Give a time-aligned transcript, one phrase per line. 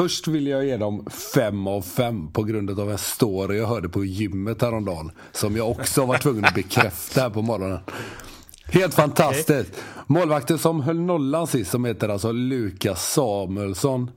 [0.00, 3.88] Först vill jag ge dem fem av fem på grund av en story jag hörde
[3.88, 5.10] på gymmet häromdagen.
[5.32, 7.78] Som jag också var tvungen att bekräfta här på morgonen.
[8.64, 9.82] Helt fantastiskt.
[10.06, 14.10] Målvakten som höll nollan sist, som heter alltså Lukas Samuelsson.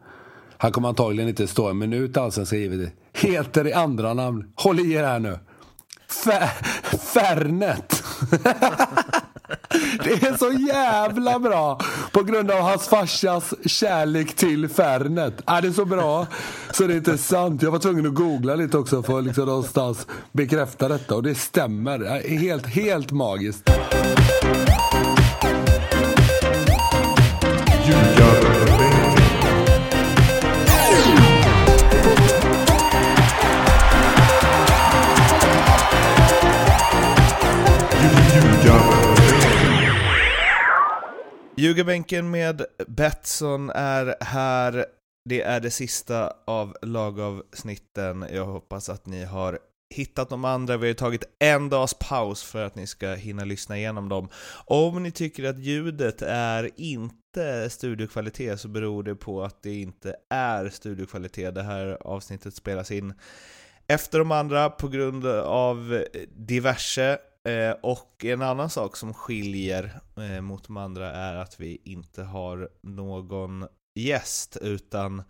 [0.57, 2.89] Han kommer antagligen inte stå en minut allsvenska givetvis.
[3.13, 5.39] Heter i andra namn, håll i er här nu.
[7.13, 8.03] Fernet.
[10.03, 11.79] Det är så jävla bra
[12.11, 15.49] på grund av hans farsas kärlek till Fernet.
[15.49, 16.27] Äh, det är så bra
[16.71, 17.61] så det är inte sant.
[17.61, 21.35] Jag var tvungen att googla lite också för att liksom någonstans bekräfta detta och det
[21.35, 22.29] stämmer.
[22.37, 23.69] Helt, helt magiskt.
[41.63, 44.85] Ljugarbänken med Betsson är här.
[45.29, 48.25] Det är det sista av lagavsnitten.
[48.31, 49.59] Jag hoppas att ni har
[49.95, 50.77] hittat de andra.
[50.77, 54.29] Vi har tagit en dags paus för att ni ska hinna lyssna igenom dem.
[54.65, 60.15] Om ni tycker att ljudet är inte studiokvalitet så beror det på att det inte
[60.29, 61.55] är studiokvalitet.
[61.55, 63.13] Det här avsnittet spelas in
[63.87, 66.03] efter de andra på grund av
[66.35, 67.17] diverse
[67.49, 72.23] Eh, och en annan sak som skiljer eh, mot de andra är att vi inte
[72.23, 73.67] har någon
[73.99, 75.23] gäst, utan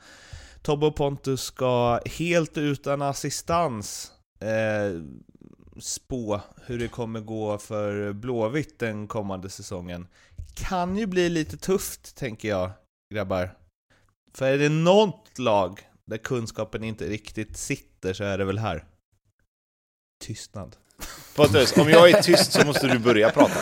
[0.62, 5.02] Tobbe och Pontus ska helt utan assistans eh,
[5.80, 10.08] spå hur det kommer gå för Blåvitt den kommande säsongen.
[10.56, 12.72] Kan ju bli lite tufft, tänker jag,
[13.14, 13.58] grabbar.
[14.34, 18.86] För är det något lag där kunskapen inte riktigt sitter så är det väl här.
[20.24, 20.76] Tystnad.
[21.36, 23.60] Pontus, om jag är tyst så måste du börja prata.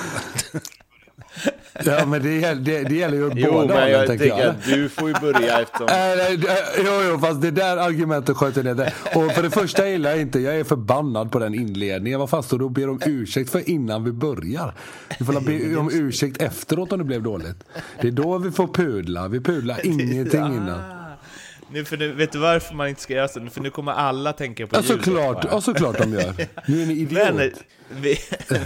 [1.85, 4.41] Ja men det, det, det gäller ju jo, båda men jag tänker jag.
[4.41, 5.87] att du får ju börja eftersom...
[6.85, 8.93] jo, jo, fast det där argumentet sköter ner det.
[9.15, 12.19] Och för det första gillar jag inte, jag är förbannad på den inledningen.
[12.19, 14.73] Vad fan står du och ber om ursäkt för innan vi börjar?
[15.19, 17.63] Vi får be om ursäkt efteråt om det blev dåligt.
[18.01, 21.00] Det är då vi får pudla, vi pudlar ingenting innan.
[21.73, 23.45] Nu, för nu, vet du varför man inte ska göra så?
[23.51, 25.05] För nu kommer alla tänka på ja, ljudet.
[25.05, 26.47] Såklart, ja, såklart de gör.
[26.67, 27.33] Nu är ni idiot.
[27.33, 27.51] Men,
[28.01, 28.17] vi,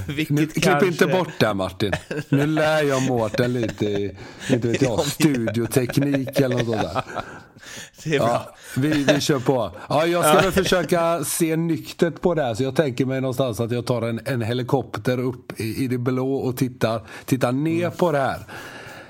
[0.30, 0.88] nu, klipp kanske...
[0.88, 1.94] inte bort det Martin.
[2.30, 4.18] Nu lär jag Mårten lite i,
[4.50, 7.04] inte vet jag, studioteknik eller något där.
[8.04, 8.28] Det är bra.
[8.28, 9.72] Ja, vi, vi kör på.
[9.90, 12.54] Ja, jag ska väl försöka se nyktert på det här.
[12.54, 15.98] Så jag tänker mig någonstans att jag tar en, en helikopter upp i, i det
[15.98, 17.98] blå och tittar, tittar ner mm.
[17.98, 18.40] på det här.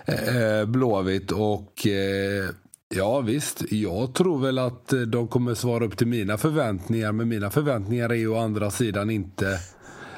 [0.05, 2.49] Eh, Blåvitt och eh,
[2.93, 7.11] Ja visst, jag tror väl att eh, de kommer svara upp till mina förväntningar.
[7.11, 9.59] Men mina förväntningar är ju å andra sidan inte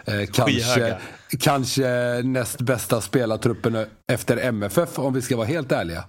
[0.06, 0.98] eh, kanske,
[1.40, 6.04] kanske näst bästa spelartruppen efter MFF om vi ska vara helt ärliga.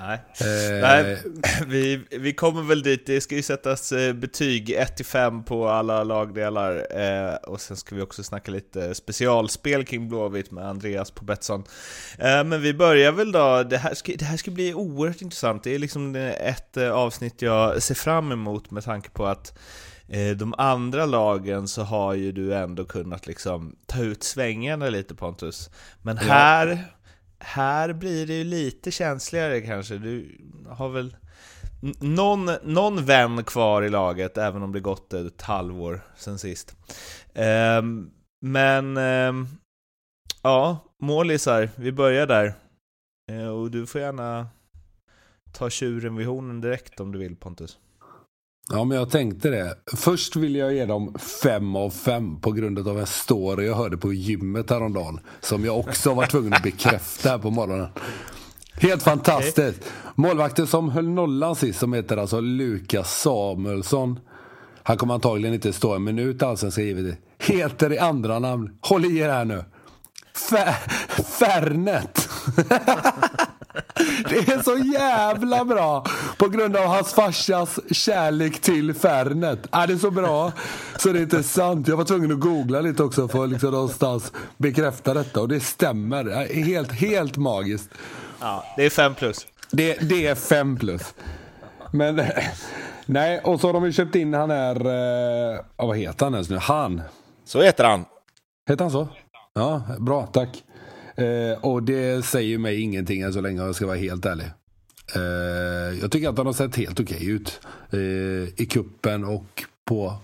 [0.00, 1.22] Nej, eh, Nej
[1.66, 3.06] vi, vi kommer väl dit.
[3.06, 6.86] Det ska ju sättas eh, betyg 1-5 på alla lagdelar.
[7.00, 11.64] Eh, och sen ska vi också snacka lite specialspel kring Blåvitt med Andreas på Betsson.
[12.18, 13.62] Eh, men vi börjar väl då.
[13.62, 15.64] Det här, ska, det här ska bli oerhört intressant.
[15.64, 19.58] Det är liksom ett eh, avsnitt jag ser fram emot med tanke på att
[20.08, 25.14] eh, de andra lagen så har ju du ändå kunnat liksom ta ut svängarna lite
[25.14, 25.70] Pontus.
[26.02, 26.84] Men här
[27.40, 29.98] här blir det ju lite känsligare kanske.
[29.98, 31.16] Du har väl
[32.00, 36.76] någon, någon vän kvar i laget, även om det gått ett halvår sen sist.
[37.34, 39.48] Um, men um,
[40.42, 42.54] ja, målisar, vi börjar där.
[43.32, 44.46] Uh, och du får gärna
[45.52, 47.78] ta tjuren vid hornen direkt om du vill Pontus.
[48.72, 49.74] Ja, men jag tänkte det.
[49.96, 53.96] Först vill jag ge dem fem av fem på grund av en story jag hörde
[53.96, 55.20] på gymmet häromdagen.
[55.40, 57.88] Som jag också var tvungen att bekräfta här på morgonen.
[58.74, 59.92] Helt fantastiskt.
[60.14, 64.20] Målvakten som höll nollan sist, som heter alltså Lukas Samuelsson.
[64.82, 67.14] Han kommer antagligen inte stå en minut allsvenska givetvis.
[67.38, 69.64] Heter i andra namn, håll i er här nu.
[71.38, 72.28] Fernet.
[74.28, 76.04] Det är så jävla bra
[76.40, 79.66] på grund av hans farsas kärlek till Fernet.
[79.72, 80.52] Är det så bra
[80.98, 81.88] så det är inte sant.
[81.88, 85.60] Jag var tvungen att googla lite också för att liksom någonstans bekräfta detta och det
[85.60, 86.24] stämmer.
[86.24, 87.90] Är helt, helt magiskt.
[88.40, 89.46] Ja, det är fem plus.
[89.70, 91.14] Det, det är fem plus.
[91.92, 92.22] Men
[93.06, 94.76] nej, och så har de ju köpt in han är,
[95.54, 96.56] eh, vad heter han ens nu?
[96.56, 97.02] Han.
[97.44, 98.04] Så heter han.
[98.68, 99.08] Heter han så?
[99.54, 100.64] Ja, bra, tack.
[101.16, 104.46] Eh, och det säger mig ingenting än så länge om jag ska vara helt ärlig.
[105.14, 107.60] Eh, jag tycker att han har sett helt okej okay ut
[107.90, 110.14] eh, i kuppen och på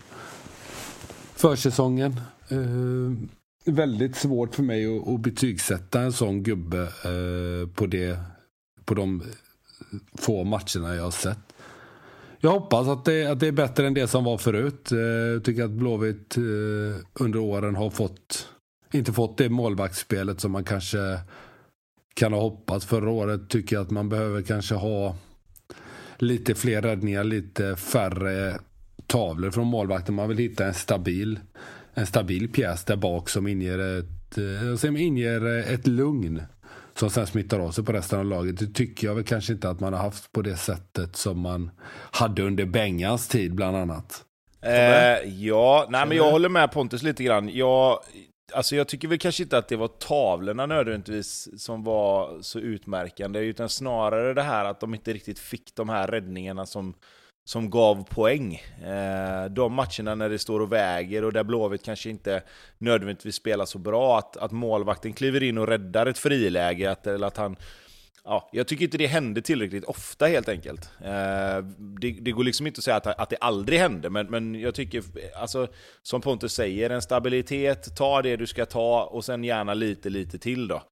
[1.35, 2.21] försäsongen.
[2.49, 6.89] Eh, väldigt svårt för mig att, att betygsätta en sån gubbe
[7.75, 8.19] på, det,
[8.85, 9.23] på de
[10.15, 11.39] få matcherna jag har sett.
[12.41, 14.89] jag hoppas att det, att det är bättre än det som var förut.
[15.33, 16.37] Jag tycker att Blåvitt
[17.15, 18.49] under åren har fått,
[18.93, 21.21] inte fått det målvaktsspelet som man kanske
[22.17, 22.87] kan ha hoppats.
[22.87, 25.17] Förra året tycker jag att man behöver kanske ha
[26.19, 28.59] lite fler räddningar, lite färre
[29.07, 30.15] tavlor från målvakten.
[30.15, 31.41] Man vill hitta en stabil,
[31.95, 36.43] en stabil pjäs där bak som inger ett, eh, som inger ett lugn
[36.95, 38.59] som sen smittar av sig på resten av laget.
[38.59, 41.71] Det tycker jag väl kanske inte att man har haft på det sättet som man
[42.11, 44.23] hade under Bengans tid bland annat.
[44.63, 47.51] Eh, ja, nej men jag håller med Pontus lite grann.
[47.53, 47.99] Jag,
[48.53, 53.41] Alltså jag tycker väl kanske inte att det var tavlorna nödvändigtvis som var så utmärkande,
[53.41, 56.95] utan snarare det här att de inte riktigt fick de här räddningarna som,
[57.45, 58.55] som gav poäng.
[58.85, 62.43] Eh, de matcherna när det står och väger och där Blåvitt kanske inte
[62.79, 67.27] nödvändigtvis spelar så bra, att, att målvakten kliver in och räddar ett friläge, att, eller
[67.27, 67.57] att han
[68.27, 70.91] ja, jag tycker inte det hände tillräckligt ofta helt enkelt.
[71.01, 71.59] Eh,
[72.01, 74.75] det, det, går liksom inte att säga att, att det aldrig hände, men, men jag
[74.75, 75.03] tycker,
[75.37, 75.69] alltså,
[76.03, 80.39] som Pontus säger, en stabilitet, ta det du ska ta och sen gärna lite, lite
[80.39, 80.83] till då.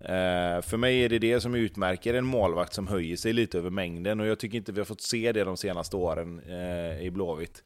[0.00, 3.70] Eh, för mig är det det som utmärker en målvakt som höjer sig lite över
[3.70, 7.10] mängden och jag tycker inte vi har fått se det de senaste åren eh, i
[7.10, 7.62] Blåvitt.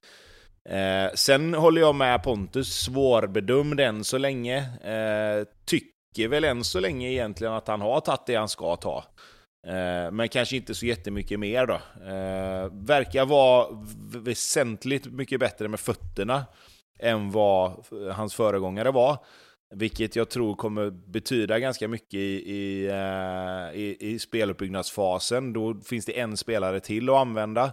[0.68, 4.58] Eh, sen håller jag med Pontus, svårbedömd än så länge.
[4.84, 8.76] Eh, tycker tycker väl än så länge egentligen att han har tagit det han ska
[8.76, 9.04] ta.
[9.66, 11.74] Eh, men kanske inte så jättemycket mer då.
[12.04, 13.66] Eh, verkar vara
[14.22, 16.44] väsentligt mycket bättre med fötterna
[16.98, 19.18] än vad hans föregångare var.
[19.74, 25.52] Vilket jag tror kommer betyda ganska mycket i, i, eh, i, i speluppbyggnadsfasen.
[25.52, 27.72] Då finns det en spelare till att använda.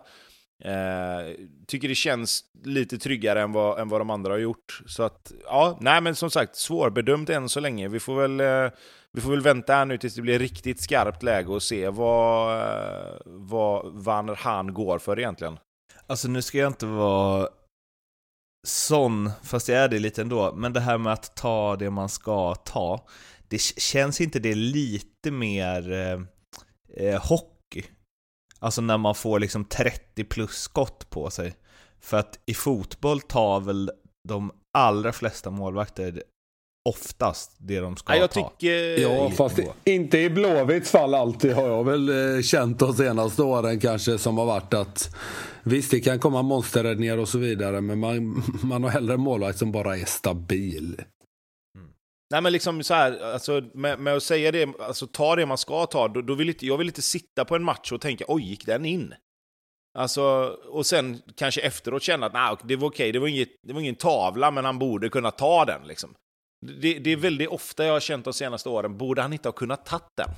[0.63, 1.33] Eh,
[1.67, 4.81] tycker det känns lite tryggare än vad, än vad de andra har gjort.
[4.85, 7.87] Så att, ja, nej men som sagt, svårbedömt än så länge.
[7.87, 8.71] Vi får väl, eh,
[9.11, 12.61] vi får väl vänta här nu tills det blir riktigt skarpt läge och se vad,
[12.61, 15.59] eh, vad Van Han går för egentligen.
[16.07, 17.47] Alltså nu ska jag inte vara
[18.67, 22.09] sån, fast jag är det lite ändå, men det här med att ta det man
[22.09, 23.07] ska ta,
[23.47, 26.19] det känns inte det lite mer eh,
[27.07, 27.52] eh hopp hockey
[28.63, 31.55] Alltså när man får liksom 30 plus skott på sig.
[32.01, 33.91] För att i fotboll tar väl
[34.27, 36.23] de allra flesta målvakter
[36.89, 38.49] oftast det de ska ja, jag ta.
[38.49, 39.01] Tycker...
[39.01, 43.79] Ja, fast inte i Blåvitts fall alltid har jag väl eh, känt de senaste åren
[43.79, 45.15] kanske som har varit att
[45.63, 49.57] visst, det kan komma monsterräddningar och så vidare, men man, man har hellre en målvakt
[49.59, 51.01] som bara är stabil.
[52.33, 55.57] Nej men liksom så här, alltså, med, med, att säga det, alltså ta det man
[55.57, 58.25] ska ta, då, då vill inte, jag vill inte sitta på en match och tänka
[58.27, 59.13] oj, gick den in?
[59.97, 60.23] Alltså,
[60.69, 63.81] och sen kanske efteråt känna att nej, det var okej, det, var inget, det var
[63.81, 65.87] ingen tavla, men han borde kunna ta den.
[65.87, 66.13] Liksom.
[66.81, 69.53] Det, det är väldigt ofta jag har känt de senaste åren, borde han inte ha
[69.53, 70.29] kunnat ta den?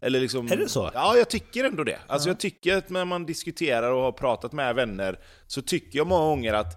[0.00, 0.90] Eller liksom, är det så?
[0.94, 1.98] Ja, jag tycker ändå det.
[2.06, 2.30] Alltså, ja.
[2.30, 6.26] Jag tycker att när man diskuterar och har pratat med vänner, så tycker jag många
[6.26, 6.74] gånger att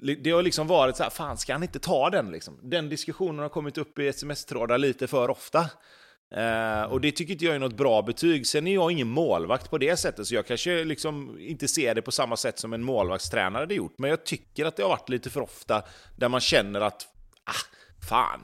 [0.00, 2.58] det har liksom varit så här, fan ska han inte ta den liksom?
[2.62, 5.70] Den diskussionen har kommit upp i sms-trådar lite för ofta.
[6.36, 8.46] Uh, och det tycker inte jag är något bra betyg.
[8.46, 12.02] Sen är jag ingen målvakt på det sättet, så jag kanske liksom inte ser det
[12.02, 13.94] på samma sätt som en målvaktstränare hade gjort.
[13.98, 15.82] Men jag tycker att det har varit lite för ofta
[16.16, 17.06] där man känner att,
[17.44, 18.40] ah, fan,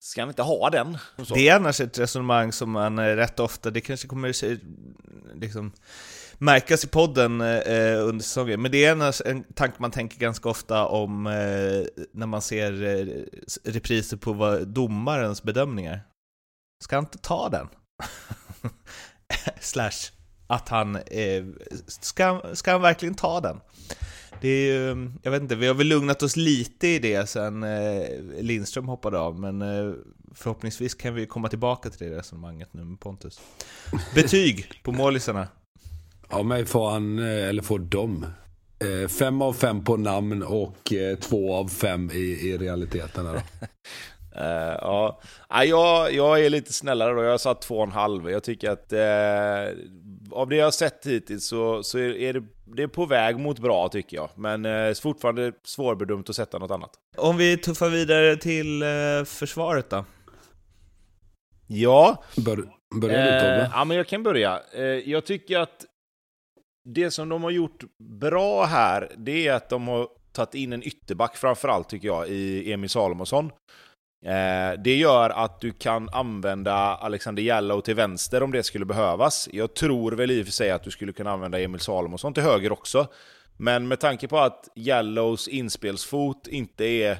[0.00, 0.98] ska han inte ha den?
[1.34, 4.28] Det är annars ett resonemang som man eh, rätt ofta, det kanske kommer
[5.40, 5.72] liksom
[6.38, 8.62] märkas i podden eh, eh, under säsongen.
[8.62, 12.82] Men det är en, en tanke man tänker ganska ofta om eh, när man ser
[12.82, 13.06] eh,
[13.64, 16.00] repriser på vad, domarens bedömningar.
[16.84, 17.68] Ska han inte ta den?
[19.60, 20.12] Slash
[20.46, 20.96] att han...
[20.96, 21.44] Eh,
[21.86, 23.60] ska, ska han verkligen ta den?
[24.40, 27.62] Det är ju, jag vet inte, vi har väl lugnat oss lite i det sen
[27.62, 28.02] eh,
[28.40, 29.92] Lindström hoppade av, men eh,
[30.34, 33.40] förhoppningsvis kan vi komma tillbaka till det resonemanget nu med Pontus.
[34.14, 35.48] Betyg på målisarna?
[36.30, 38.26] Ja, mig får han, eh, eller får de.
[38.80, 43.24] Eh, fem av fem på namn och eh, två av fem i, i realiteten.
[43.24, 43.32] Då.
[43.32, 43.40] Uh,
[44.80, 45.20] ja,
[45.64, 47.22] jag, jag är lite snällare då.
[47.22, 48.30] Jag har satt två och en halv.
[48.30, 49.78] Jag tycker att uh,
[50.32, 52.42] av det jag har sett hittills så, så är det,
[52.76, 54.30] det är på väg mot bra tycker jag.
[54.34, 56.90] Men uh, fortfarande svårbedömt att sätta något annat.
[57.16, 60.04] Om vi tuffar vidare till uh, försvaret då?
[61.66, 62.24] Ja.
[62.36, 62.64] Bör,
[63.00, 63.70] börja du Tobbe?
[63.74, 64.60] Ja, men jag kan börja.
[65.04, 65.84] jag tycker att
[66.94, 70.82] det som de har gjort bra här, det är att de har tagit in en
[70.82, 73.52] ytterback framförallt tycker jag, i Emil Salomonsson.
[74.24, 79.48] Eh, det gör att du kan använda Alexander Jallow till vänster om det skulle behövas.
[79.52, 82.42] Jag tror väl i och för sig att du skulle kunna använda Emil Salomonsson till
[82.42, 83.06] höger också.
[83.56, 87.12] Men med tanke på att Jallows inspelsfot inte är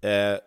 [0.00, 0.38] eh,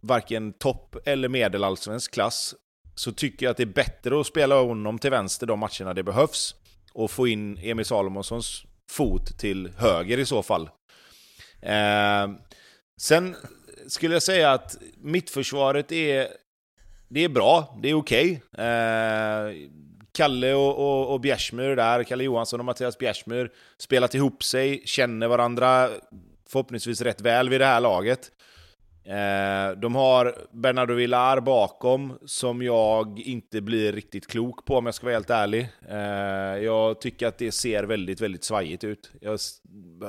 [0.00, 2.54] varken topp eller medelallsvensk klass
[2.94, 6.02] så tycker jag att det är bättre att spela honom till vänster de matcherna det
[6.02, 6.54] behövs
[6.98, 10.70] och få in Emil Salomonssons fot till höger i så fall.
[11.62, 12.28] Eh,
[13.00, 13.36] sen
[13.86, 16.28] skulle jag säga att mittförsvaret är,
[17.08, 18.42] det är bra, det är okej.
[18.52, 18.66] Okay.
[18.66, 19.68] Eh,
[20.12, 25.28] Kalle och, och, och Bjärsmyr där, Kalle Johansson och Mattias Bjärsmyr, spelat ihop sig, känner
[25.28, 25.90] varandra
[26.48, 28.30] förhoppningsvis rätt väl vid det här laget.
[29.08, 34.94] Eh, de har Bernardo Villar bakom, som jag inte blir riktigt klok på om jag
[34.94, 35.68] ska vara helt ärlig.
[35.90, 39.10] Eh, jag tycker att det ser väldigt, väldigt svajigt ut.
[39.20, 39.38] Jag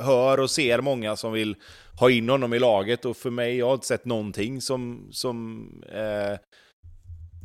[0.02, 1.56] hör och ser många som vill
[2.00, 5.68] ha in honom i laget och för mig, jag har inte sett någonting som, som
[5.94, 6.40] eh,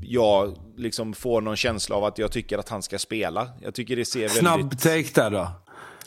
[0.02, 3.48] jag liksom får någon känsla av att jag tycker att han ska spela.
[3.62, 4.38] Jag tycker det ser väldigt...
[4.38, 5.48] Snabb take där då.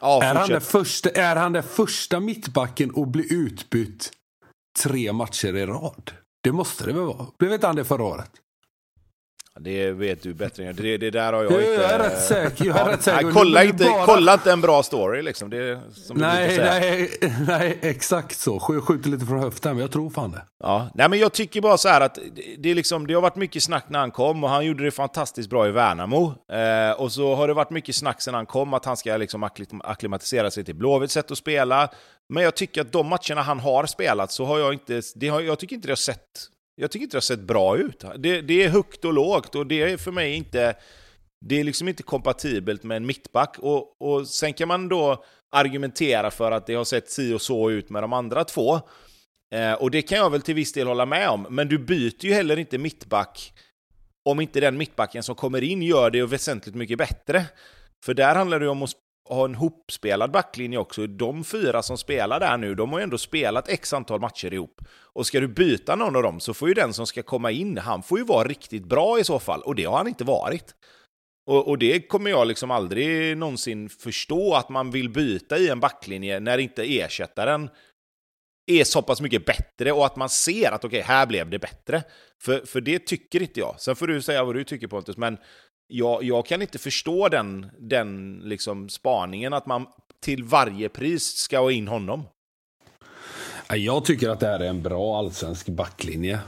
[0.01, 4.11] Ja, är, han första, är han den första mittbacken att bli utbytt
[4.83, 6.11] tre matcher i rad?
[6.43, 7.27] Det måste det väl vara?
[7.39, 8.31] Blev inte han det förra året?
[9.59, 11.73] Det vet du bättre än det, det där har jag, jag inte...
[11.73, 12.65] Jag är rätt säker.
[12.65, 13.23] Jag är rätt säker.
[13.23, 14.05] Nej, kolla, inte, bara...
[14.05, 15.49] kolla inte en bra story liksom.
[15.49, 17.11] Det som nej, nej,
[17.47, 18.59] nej, exakt så.
[18.59, 20.41] Skjuter lite från höften, men jag tror fan det.
[20.63, 22.19] Ja, nej men jag tycker bara så här att
[22.57, 24.91] det, är liksom, det har varit mycket snack när han kom och han gjorde det
[24.91, 26.33] fantastiskt bra i Värnamo.
[26.51, 29.43] Eh, och så har det varit mycket snack sen han kom att han ska liksom
[29.83, 31.89] akklimatisera sig till Blåvitts sätt att spela.
[32.29, 35.01] Men jag tycker att de matcherna han har spelat så har jag inte...
[35.15, 37.77] Det har, jag tycker inte det har sett jag tycker inte det har sett bra
[37.77, 38.03] ut.
[38.17, 40.75] Det, det, är högt och lågt och det är för mig inte...
[41.45, 43.55] Det är liksom inte kompatibelt med en mittback.
[43.59, 47.71] Och, och sen kan man då argumentera för att det har sett si och så
[47.71, 48.79] ut med de andra två.
[49.53, 51.47] Eh, och det kan jag väl till viss del hålla med om.
[51.49, 53.53] Men du byter ju heller inte mittback
[54.25, 57.45] om inte den mittbacken som kommer in gör det väsentligt mycket bättre.
[58.05, 58.89] För där handlar det om att
[59.29, 61.07] ha en hopspelad backlinje också.
[61.07, 64.81] De fyra som spelar där nu, de har ju ändå spelat x antal matcher ihop.
[65.13, 67.77] Och ska du byta någon av dem så får ju den som ska komma in,
[67.77, 69.61] han får ju vara riktigt bra i så fall.
[69.61, 70.75] Och det har han inte varit.
[71.47, 75.79] Och, och, det kommer jag liksom aldrig någonsin förstå, att man vill byta i en
[75.79, 77.69] backlinje när inte ersättaren
[78.67, 81.59] är så pass mycket bättre och att man ser att okej, okay, här blev det
[81.59, 82.03] bättre.
[82.41, 83.75] För, för det tycker inte jag.
[83.79, 85.37] Sen får du säga vad du tycker Pontus, men
[85.87, 89.85] jag, jag kan inte förstå den, den liksom spaningen att man
[90.19, 92.23] till varje pris ska ha in honom.
[93.75, 96.39] Jag tycker att det här är en bra allsvensk backlinje.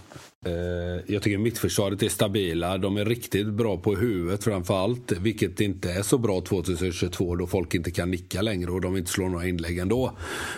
[0.45, 2.77] Eh, jag tycker mittförsvaret är stabila.
[2.77, 5.11] De är riktigt bra på huvudet framför allt.
[5.11, 9.11] Vilket inte är så bra 2022 då folk inte kan nicka längre och de inte
[9.11, 10.11] slår några inlägg ändå.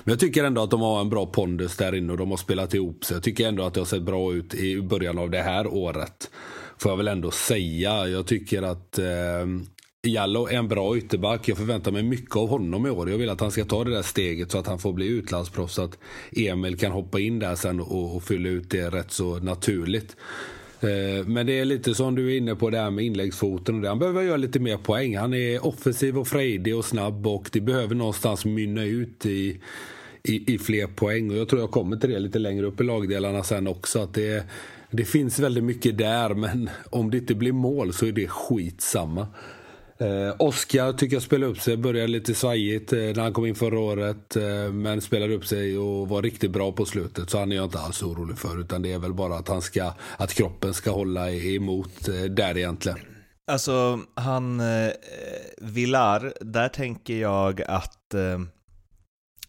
[0.03, 2.37] Men jag tycker ändå att de har en bra pondus där inne och de har
[2.37, 3.15] spelat ihop sig.
[3.15, 6.29] Jag tycker ändå att det har sett bra ut i början av det här året
[6.81, 8.07] får jag väl ändå säga.
[8.07, 9.05] Jag tycker att eh,
[10.03, 11.49] Jallo är en bra ytterback.
[11.49, 13.09] Jag förväntar mig mycket av honom i år.
[13.09, 15.73] Jag vill att han ska ta det där steget så att han får bli utlandsproffs.
[15.73, 15.97] Så att
[16.31, 20.15] Emil kan hoppa in där sen och, och fylla ut det rätt så naturligt.
[20.79, 23.75] Eh, men det är lite som du är inne på det här med inläggsfoten.
[23.75, 23.87] Och det.
[23.87, 25.17] Han behöver göra lite mer poäng.
[25.17, 29.59] Han är offensiv och frejdig och snabb och det behöver någonstans mynna ut i,
[30.23, 31.31] i, i fler poäng.
[31.31, 33.99] Och jag tror jag kommer till det lite längre upp i lagdelarna sen också.
[33.99, 34.43] Att det
[34.91, 39.27] det finns väldigt mycket där, men om det inte blir mål så är det skitsamma.
[39.97, 43.55] Eh, Oskar tycker jag spelade upp sig, började lite svajigt eh, när han kom in
[43.55, 44.35] förra året.
[44.35, 47.29] Eh, men spelade upp sig och var riktigt bra på slutet.
[47.29, 48.61] Så han är jag inte alls orolig för.
[48.61, 52.57] Utan det är väl bara att, han ska, att kroppen ska hålla emot eh, där
[52.57, 52.99] egentligen.
[53.47, 54.91] Alltså, han eh,
[55.57, 58.39] Villar, där tänker jag att eh,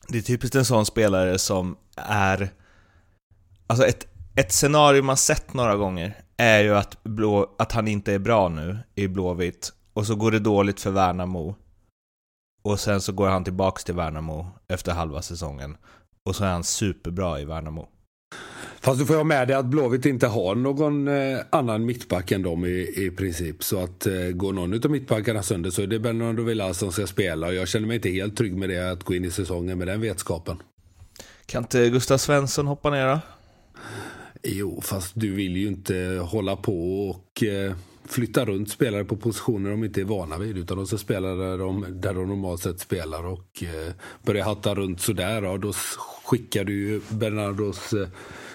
[0.08, 2.52] det är typiskt en sån spelare som är
[3.66, 8.12] Alltså ett ett scenario man sett några gånger är ju att, blå, att han inte
[8.12, 11.56] är bra nu i Blåvitt och så går det dåligt för Värnamo
[12.62, 15.76] och sen så går han tillbaks till Värnamo efter halva säsongen
[16.24, 17.88] och så är han superbra i Värnamo.
[18.80, 22.42] Fast du får ha med dig att Blåvitt inte har någon eh, annan mittback än
[22.42, 23.64] dem i, i princip.
[23.64, 27.06] Så att eh, går någon av mittbackarna sönder så är det Bernardo Villas som ska
[27.06, 27.46] spela.
[27.46, 29.86] Och jag känner mig inte helt trygg med det, att gå in i säsongen med
[29.86, 30.56] den vetskapen.
[31.46, 33.20] Kan inte Gustav Svensson hoppa ner då?
[34.44, 39.70] Jo, fast du vill ju inte hålla på och eh, flytta runt spelare på positioner
[39.70, 40.58] de inte är vana vid.
[40.58, 43.26] Utan de ska spela där de, där de normalt sett spelar.
[43.26, 43.62] Och
[44.26, 45.72] eh, hatta runt sådär, ja, då
[46.25, 48.08] skickar du ju Bernardos eh,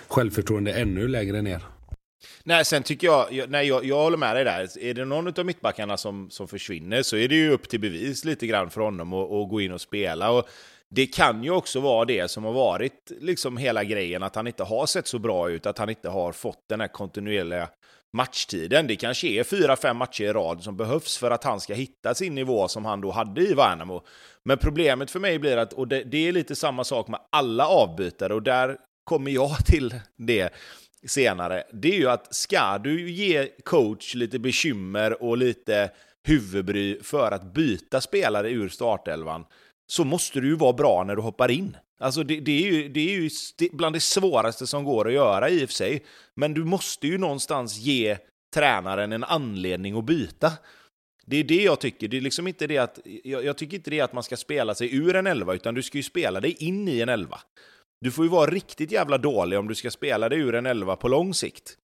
[0.08, 1.62] självförtroende ännu längre ner.
[2.44, 4.80] Nej, sen tycker jag, nej, jag, jag håller med dig där.
[4.80, 8.26] Är det någon av mittbackarna som, som försvinner så är det ju upp till bevis
[8.26, 10.32] lite grann för honom att gå in och spela.
[10.32, 10.48] Och
[10.90, 14.64] det kan ju också vara det som har varit liksom hela grejen, att han inte
[14.64, 17.70] har sett så bra ut, att han inte har fått den här kontinuerliga
[18.14, 18.88] matchtiden.
[18.88, 22.16] Det kanske är fyra, fem matcher i rad som behövs för att han ska hitta
[22.16, 24.04] sin nivå som han då hade i Värnamo.
[24.46, 27.68] Men problemet för mig blir att, och det, det är lite samma sak med alla
[27.68, 30.54] avbytare, och där kommer jag till det
[31.08, 35.92] senare, det är ju att ska du ge coach lite bekymmer och lite
[36.28, 39.46] huvudbry för att byta spelare ur startelvan,
[39.88, 41.78] så måste du ju vara bra när du hoppar in.
[42.00, 43.30] Alltså det, det är ju, det är ju
[43.72, 46.04] bland det svåraste som går att göra i och för sig.
[46.36, 48.18] Men du måste ju någonstans ge
[48.54, 50.52] tränaren en anledning att byta.
[51.26, 52.08] Det är det jag tycker.
[52.08, 54.76] Det är liksom inte det att, jag, jag, tycker inte det att man ska spela
[54.76, 57.40] sig ur en elva, utan du ska ju spela dig in i en elva.
[58.02, 60.96] Du får ju vara riktigt jävla dålig om du ska spela dig ur en elva
[60.96, 61.78] på lång sikt.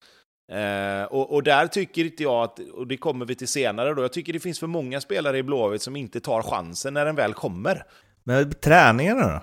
[0.53, 4.01] Eh, och, och, där tycker inte jag att, och det kommer vi till senare då,
[4.01, 7.15] jag tycker det finns för många spelare i Blåvitt som inte tar chansen när den
[7.15, 7.85] väl kommer.
[8.23, 9.41] Men träningarna då?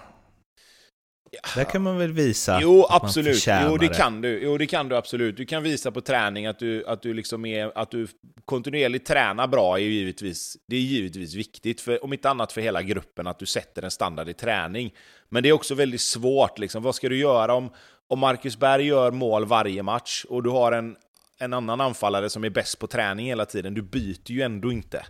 [1.30, 1.40] Ja.
[1.56, 3.46] Där kan man väl visa Jo, absolut.
[3.46, 4.40] Jo, det, kan du.
[4.42, 5.36] Jo, det kan du absolut.
[5.36, 8.06] Du kan visa på träning att du, att du, liksom är, att du
[8.44, 9.78] kontinuerligt tränar bra.
[9.78, 13.46] Är givetvis, det är givetvis viktigt, för, om inte annat för hela gruppen, att du
[13.46, 14.94] sätter en standard i träning.
[15.28, 16.58] Men det är också väldigt svårt.
[16.58, 16.82] Liksom.
[16.82, 17.70] Vad ska du göra om,
[18.10, 20.96] om Marcus Berg gör mål varje match och du har en,
[21.38, 23.74] en annan anfallare som är bäst på träning hela tiden?
[23.74, 25.06] Du byter ju ändå inte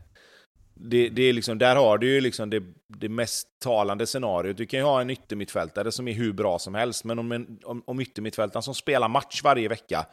[0.83, 4.57] det, det, är liksom, där har du ju liksom det, det mest talande scenariot.
[4.57, 7.59] Du kan ju ha en yttermittfältare som är hur bra som helst, men om, en,
[7.65, 10.07] om, om yttermittfältaren som spelar match varje vecka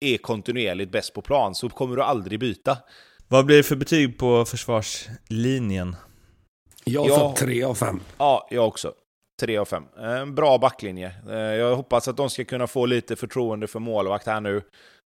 [0.00, 2.78] är kontinuerligt bäst på plan så kommer du aldrig byta.
[3.28, 5.96] Vad blir det för betyg på försvarslinjen?
[6.84, 8.00] Jag sa tre av fem.
[8.18, 8.92] Ja, jag också.
[9.40, 9.84] Tre av fem.
[9.98, 11.12] En bra backlinje.
[11.30, 14.62] Eh, jag hoppas att de ska kunna få lite förtroende för målvakt här nu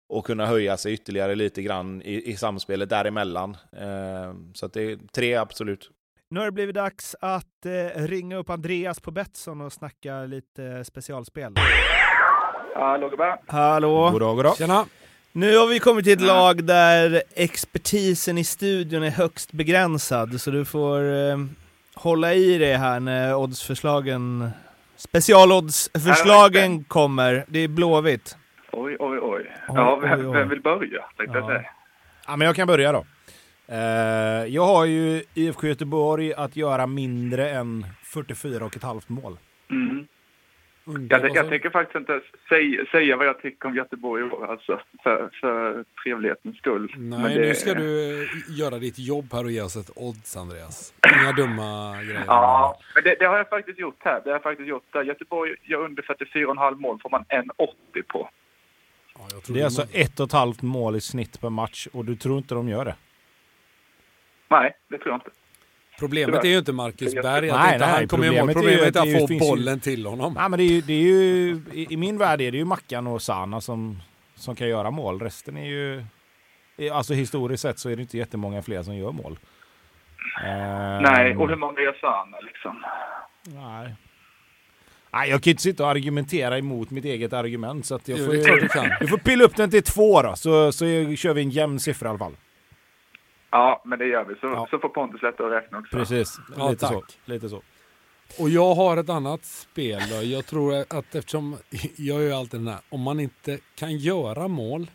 [0.08, 3.56] och kunna höja sig ytterligare lite grann i, i samspelet däremellan.
[3.76, 5.90] Eh, så att det är tre, absolut.
[6.30, 10.84] Nu har det blivit dags att eh, ringa upp Andreas på Betsson och snacka lite
[10.84, 11.54] specialspel.
[12.74, 13.40] Hallå gubbar!
[13.46, 14.10] Hallå!
[14.10, 14.56] Goddag, goddag!
[14.56, 14.86] Tjena!
[15.32, 20.50] Nu har vi kommit till ett lag där expertisen i studion är högst begränsad, så
[20.50, 21.36] du får eh,
[21.94, 24.50] hålla i dig här när oddsförslagen,
[24.96, 27.44] specialoddsförslagen kommer.
[27.48, 28.36] Det är Blåvitt.
[28.72, 29.52] Oj, oj, oj.
[29.68, 31.02] Ja, vem, vem vill börja?
[31.16, 31.44] Tänkte ja.
[31.44, 31.70] jag säga.
[32.26, 33.04] Ja, men jag kan börja då.
[33.72, 33.78] Uh,
[34.46, 39.38] jag har ju IFK Göteborg att göra mindre än 44,5 mål.
[39.70, 40.06] Mm.
[40.84, 44.80] Jag, jag tänker faktiskt inte säga, säga vad jag tycker om Göteborg i år, alltså,
[45.02, 46.94] för, för trevlighetens skull.
[46.96, 47.40] Nej, det...
[47.40, 50.94] nu ska du göra ditt jobb här och ge oss ett odds, Andreas.
[51.20, 52.24] Inga dumma grejer.
[52.26, 54.20] Ja, men det, det, har jag faktiskt gjort här.
[54.24, 54.84] Det har jag faktiskt gjort.
[55.04, 58.28] Göteborg gör under 44,5 mål får man 1,80 på.
[59.18, 62.16] Ja, det är alltså ett och ett halvt mål i snitt per match och du
[62.16, 62.94] tror inte de gör det?
[64.48, 65.30] Nej, det tror jag inte.
[65.98, 68.52] Problemet är ju inte Marcus Berg, att nej, inte nej, han kommer i mål.
[68.52, 69.80] Problemet är att, att få bollen ju...
[69.80, 70.34] till honom.
[70.34, 73.06] Nej, men det är ju, det är ju, i, min värld är det ju Mackan
[73.06, 74.02] och Sana som,
[74.34, 75.20] som kan göra mål.
[75.20, 76.04] Resten är ju...
[76.92, 79.38] Alltså historiskt sett så är det inte jättemånga fler som gör mål.
[81.02, 82.84] Nej, och hur många gör Sana liksom?
[83.44, 83.94] Nej.
[85.14, 87.86] Nej, jag kan inte sitta och argumentera emot mitt eget argument.
[87.86, 88.90] Så att jag får, jo, kan.
[89.00, 90.84] Du får pilla upp den till två då, så, så
[91.16, 92.36] kör vi en jämn siffra i alla fall.
[93.52, 94.34] Ja, men det gör vi.
[94.34, 94.66] Så, ja.
[94.70, 95.96] så får Pontus lättare att räkna också.
[95.96, 97.04] Precis, ja, lite, så.
[97.24, 97.62] lite så.
[98.38, 100.02] Och jag har ett annat spel.
[100.10, 100.22] Då.
[100.22, 101.56] Jag tror att eftersom,
[101.96, 104.90] jag gör ju alltid den här, om man inte kan göra mål,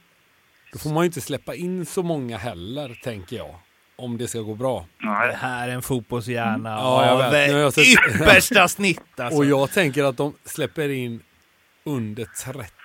[0.73, 3.55] då får man ju inte släppa in så många heller, tänker jag
[3.95, 4.85] om det ska gå bra.
[4.97, 5.27] Nej.
[5.27, 7.85] Det här är en fotbollshjärna ja, av jag sett...
[7.87, 9.39] yppersta snitt alltså.
[9.39, 11.23] Och jag tänker att de släpper in
[11.83, 12.76] under 30.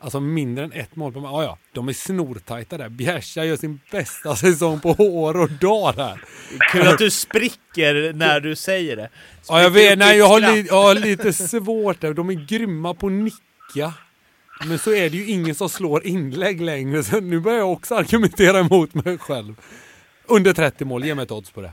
[0.00, 1.30] Alltså mindre än ett mål på match.
[1.32, 2.88] Ja, ja, de är snortajta där.
[2.88, 6.20] Bjärsa gör sin bästa säsong på år och dag där.
[6.72, 9.08] Kul att du spricker när du säger det.
[9.08, 9.98] Spricker ja, jag vet.
[9.98, 12.14] Nej, jag har, li jag har lite svårt där.
[12.14, 13.92] De är grymma på att nicka.
[14.68, 17.94] Men så är det ju ingen som slår inlägg längre, så nu börjar jag också
[17.94, 19.54] argumentera emot mig själv.
[20.26, 21.72] Under 30 mål, ge mig ett odds på det.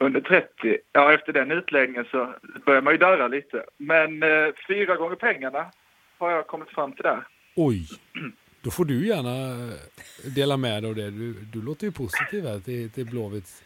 [0.00, 0.78] Under 30?
[0.92, 2.34] Ja, efter den utläggningen så
[2.66, 3.64] börjar man ju darra lite.
[3.76, 5.66] Men eh, fyra gånger pengarna
[6.18, 7.26] har jag kommit fram till där.
[7.56, 7.88] Oj!
[8.60, 9.70] Då får du gärna
[10.34, 11.10] dela med dig av det.
[11.10, 13.62] Du, du låter ju positiv här till, till Blåvitts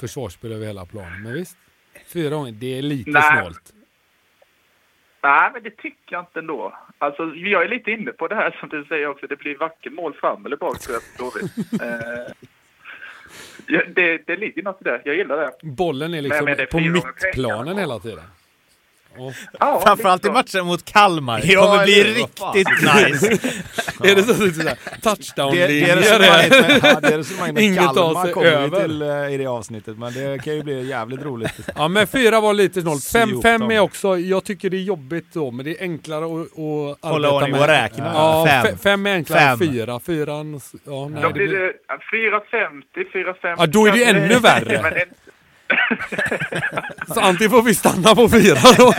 [0.00, 1.22] försvarsspel över hela planen.
[1.22, 1.58] Men visst,
[2.06, 3.38] fyra gånger, det är lite Nej.
[3.38, 3.72] snålt.
[5.22, 6.78] Nej, men det tycker jag inte ändå.
[6.98, 9.26] Alltså, jag är lite inne på det här som du säger också.
[9.26, 11.82] Det blir varken mål fram eller bak tror jag
[12.26, 12.32] eh,
[13.94, 15.02] det, det ligger något i det.
[15.04, 15.52] Jag gillar det.
[15.62, 18.24] Bollen är liksom på mittplanen hela tiden.
[19.60, 21.40] Ja, Framförallt i matchen mot Kalmar.
[21.40, 23.50] Det kommer bli riktigt nice.
[24.10, 24.68] är det så, så, så
[25.02, 25.96] touchdown-linjer?
[25.96, 30.54] Det, det är resonemanget med Kalmar kommer till uh, i det avsnittet, men det kan
[30.54, 31.60] ju bli jävligt roligt.
[31.76, 33.04] ja, men fyra var lite snålt.
[33.12, 36.46] Fem, fem är också, jag tycker det är jobbigt då, men det är enklare att,
[37.04, 38.12] att Hålla ordning och räkna.
[38.14, 38.78] Ja, fem.
[38.78, 40.00] fem är enklare än fyra.
[40.00, 41.72] Fyran, ja, nej, Då blir det
[42.12, 43.54] 4,50, 4,50.
[43.58, 45.04] Ja, då är det ju ännu värre.
[47.14, 48.94] Så antingen får vi stanna på fyra då.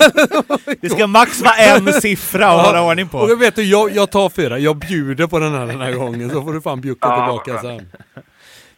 [0.81, 3.17] Det ska max vara en siffra att hålla ordning på.
[3.17, 4.59] Och jag vet du, jag, jag tar fyra.
[4.59, 7.61] Jag bjuder på den här den här gången så får du fan bjucka ja, tillbaka
[7.61, 7.89] sen.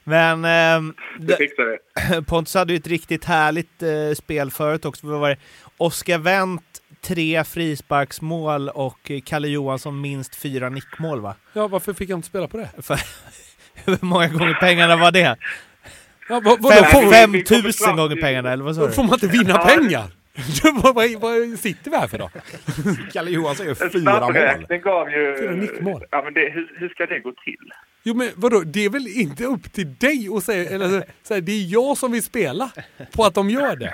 [0.04, 2.22] Men eh, det fixar vi.
[2.28, 5.08] Pontus hade ju ett riktigt härligt eh, spel förut också.
[5.08, 5.38] Vad var det?
[5.78, 6.64] Oskar Wendt
[7.02, 11.36] tre frisparksmål och Kalle Johansson minst fyra nickmål va?
[11.54, 12.70] Ja, varför fick jag inte spela på det?
[12.82, 13.00] För,
[13.86, 15.38] hur många gånger pengarna var det?
[16.30, 18.92] Ja, vad, vad, fem, fem tusen gånger pengarna, eller vad sa du?
[18.92, 20.04] Får man inte vinna pengar?
[20.84, 22.30] vad, vad, vad sitter vi här för då?
[23.14, 24.66] Kalle Johansson gör fyra mål.
[24.68, 25.36] Den gav ju...
[25.38, 26.04] Fyra nickmål.
[26.12, 27.72] Ja, men det, hur, hur ska det gå till?
[28.04, 31.52] Jo men vadå, det är väl inte upp till dig att säga, eller säga, det
[31.52, 32.72] är jag som vill spela
[33.12, 33.94] på att de gör det.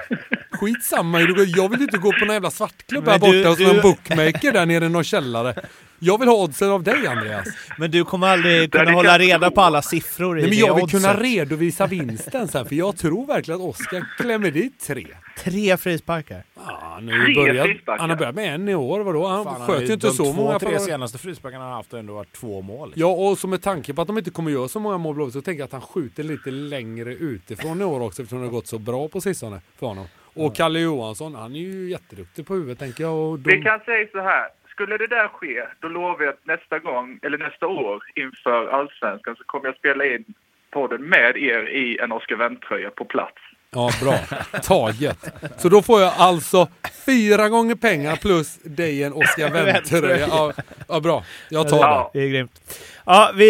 [0.52, 1.22] Skitsamma,
[1.56, 4.86] jag vill inte gå på någon jävla svartklubb här borta hos någon bookmaker där nere
[4.86, 5.56] i någon källare.
[6.00, 7.48] Jag vill ha oddsen av dig Andreas.
[7.78, 10.90] Men du kommer aldrig kunna hålla reda på alla siffror i Nej, men Jag vill
[10.90, 15.08] kunna redovisa vinsten sen, för jag tror verkligen att Oskar klämmer dit tre.
[15.44, 16.44] Tre frisparkar?
[16.68, 19.28] Ja, nu börjat, han har börjat med en i år, vadå?
[19.28, 20.58] Han Fan, sköt ju inte så många.
[20.58, 22.94] De tre senaste frisparkarna han har haft har ändå varit två mål.
[22.96, 25.42] Ja, och som med tanke på att de inte kommer göra så många mål så
[25.42, 28.68] tänker jag att han skjuter lite längre utifrån i år också eftersom det har gått
[28.68, 30.06] så bra på sistone för honom.
[30.34, 33.16] Och Kalle Johansson, han är ju jätteduktig på huvudet tänker jag.
[33.16, 33.56] Och de...
[33.56, 37.20] Vi kan säga så här, skulle det där ske, då lovar jag att nästa gång,
[37.22, 40.26] eller nästa år inför Allsvenskan så kommer jag spela in
[40.72, 43.42] podden med er i en Oscar Wendt-tröja på plats.
[43.76, 44.20] Ja, bra.
[44.64, 45.18] Taget.
[45.58, 46.68] Så då får jag alltså
[47.06, 50.28] fyra gånger pengar plus dig en Oscar Wendt-tröja.
[50.28, 50.54] Ja,
[50.88, 51.24] ja, bra.
[51.50, 52.12] Jag tar ja.
[52.14, 52.20] det.
[52.20, 52.62] Det är grymt.
[53.06, 53.46] Ja, vi,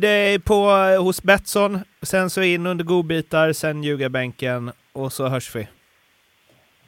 [0.00, 0.70] det är på
[1.02, 5.68] hos Betsson, sen så in under godbitar, sen ljugarbänken och så hörs vi.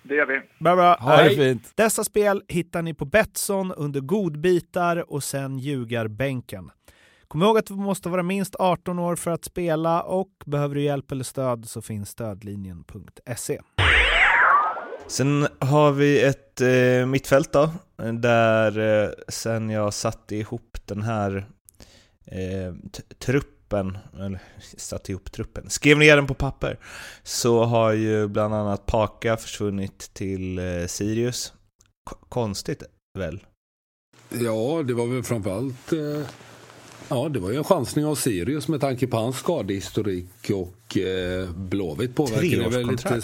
[0.03, 0.41] Det gör vi.
[0.59, 0.97] Bra, bra.
[0.97, 1.73] Ha det fint.
[1.75, 6.71] Dessa spel hittar ni på Betsson under godbitar och sen ljugarbänken.
[7.29, 10.83] Kom ihåg att du måste vara minst 18 år för att spela och behöver du
[10.83, 13.61] hjälp eller stöd så finns stödlinjen.se.
[15.07, 17.71] Sen har vi ett eh, mittfält då,
[18.13, 21.47] där eh, sen jag satte ihop den här
[22.27, 22.75] eh,
[23.19, 24.41] truppen, eller
[24.77, 26.79] satte ihop truppen, skrev ner den på papper,
[27.23, 31.53] så har ju bland annat Paka försvunnit till eh, Sirius.
[32.11, 32.83] K konstigt
[33.19, 33.47] väl?
[34.29, 36.27] Ja, det var väl framförallt eh
[37.09, 41.51] Ja, det var ju en chansning av Sirius med tanke på hans skadehistorik och eh,
[41.51, 43.21] Blåvitt påverkar det väl inte...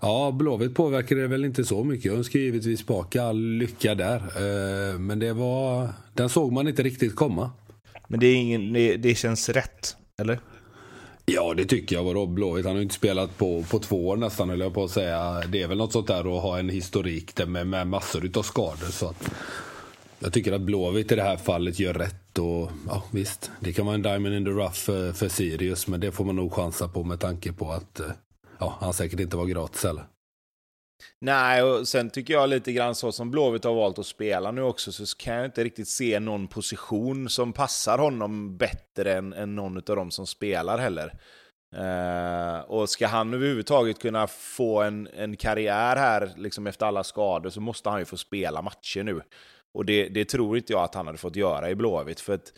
[0.00, 2.04] Ja, Blåvitt påverkar det väl inte så mycket.
[2.04, 4.16] Jag önskar givetvis tillbaka all lycka där.
[4.16, 5.88] Eh, men det var...
[6.14, 7.50] Den såg man inte riktigt komma.
[8.08, 10.40] Men det, är ingen, det, det känns rätt, eller?
[11.26, 12.04] Ja, det tycker jag.
[12.04, 12.64] Vadå Blåvitt?
[12.64, 15.42] Han har ju inte spelat på, på två år nästan, eller jag på att säga.
[15.48, 18.42] Det är väl något sånt där att ha en historik där med, med massor av
[18.42, 18.90] skador.
[18.90, 19.30] Så att,
[20.18, 22.25] jag tycker att Blåvitt i det här fallet gör rätt.
[22.38, 26.00] Och, ja, visst, det kan vara en diamond in the rough för, för Sirius, men
[26.00, 28.10] det får man nog chansa på med tanke på att eh,
[28.58, 30.04] ja, han säkert inte var gratis heller.
[31.20, 34.62] Nej, och sen tycker jag lite grann så som Blåvitt har valt att spela nu
[34.62, 39.54] också, så kan jag inte riktigt se någon position som passar honom bättre än, än
[39.54, 41.12] någon av dem som spelar heller.
[41.76, 47.50] Uh, och ska han överhuvudtaget kunna få en, en karriär här, liksom efter alla skador,
[47.50, 49.22] så måste han ju få spela matcher nu.
[49.76, 52.20] Och det, det, tror inte jag att han hade fått göra i Blåvitt.
[52.20, 52.52] För att,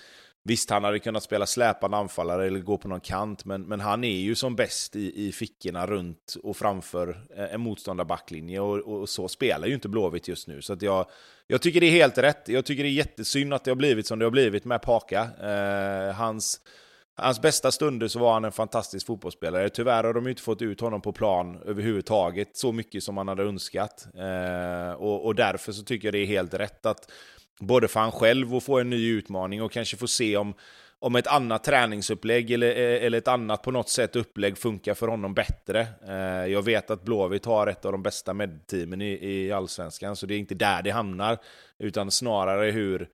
[0.45, 4.05] visst, han hade kunnat spela släpande anfallare eller gå på någon kant, men, men han
[4.05, 8.61] är ju som bäst i, i fickorna runt och framför eh, en motståndarbacklinje.
[8.61, 10.63] Och, och, så spelar ju inte Blåvitt just nu.
[10.63, 11.07] Så att jag,
[11.47, 12.49] jag tycker det är helt rätt.
[12.49, 15.29] Jag tycker det är jättesynd att det har blivit som det har blivit med Paka.
[15.43, 16.61] Eh, hans
[17.19, 19.69] hans bästa stunder så var han en fantastisk fotbollsspelare.
[19.69, 23.43] Tyvärr har de inte fått ut honom på plan överhuvudtaget så mycket som man hade
[23.43, 24.07] önskat.
[24.15, 27.11] Eh, och, och, därför så tycker jag det är helt rätt att
[27.61, 30.55] både för han själv att få en ny utmaning och kanske få se om,
[30.99, 35.09] om ett annat träningsupplägg eller, eh, eller ett annat på något sätt upplägg funkar för
[35.09, 35.87] honom bättre.
[36.09, 40.27] Eh, jag vet att Blåvitt har ett av de bästa medteamen i, i allsvenskan, så
[40.27, 41.39] det är inte där det hamnar,
[41.79, 43.09] utan snarare hur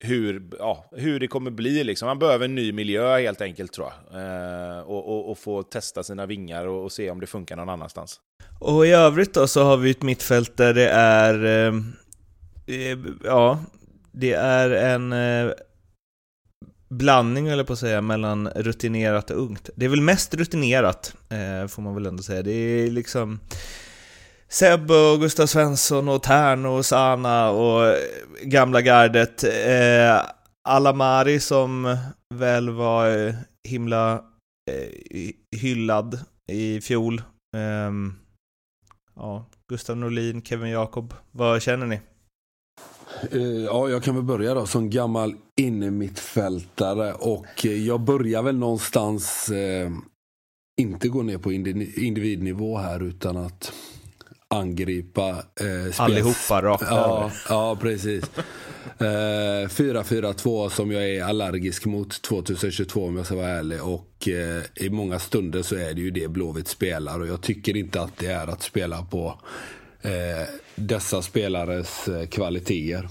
[0.00, 1.84] hur, ja, hur det kommer bli.
[1.84, 2.06] Liksom.
[2.06, 4.20] Man behöver en ny miljö helt enkelt tror jag.
[4.20, 7.68] Eh, och, och, och, få testa sina vingar och, och, se om det funkar någon
[7.68, 8.20] annanstans.
[8.60, 11.74] Och i övrigt då så har vi ett mittfält där det är, eh,
[12.66, 13.58] eh ja,
[14.12, 15.52] det är en eh,
[16.88, 19.70] blandning eller på att säga mellan rutinerat och ungt.
[19.76, 22.42] Det är väl mest rutinerat, eh, får man väl ändå säga.
[22.42, 23.40] Det är liksom
[24.48, 27.96] Sebbe och Gustav Svensson och Tern och Sana och eh,
[28.42, 29.44] gamla gardet.
[29.44, 30.22] Eh,
[30.68, 31.96] Alamari som
[32.34, 33.34] väl var eh,
[33.68, 34.14] himla
[34.70, 36.18] eh, hyllad
[36.52, 37.22] i fjol.
[37.56, 37.92] Eh,
[39.14, 41.14] ja, Gustav Norlin, Kevin Jakob.
[41.30, 42.00] Vad känner ni?
[43.30, 48.58] Eh, ja, jag kan väl börja då som gammal innermittfältare och eh, jag börjar väl
[48.58, 49.90] någonstans eh,
[50.80, 53.72] inte gå ner på individnivå här utan att
[54.48, 55.30] angripa.
[55.30, 57.32] Eh, Allihopa rakt ja, över.
[57.48, 58.24] Ja, precis.
[58.98, 63.82] Eh, 4-4-2 som jag är allergisk mot 2022 om jag ska vara ärlig.
[63.82, 67.20] Och eh, i många stunder så är det ju det Blåvitt spelar.
[67.20, 69.40] Och jag tycker inte att det är att spela på
[70.02, 73.08] eh, dessa spelares eh, kvaliteter.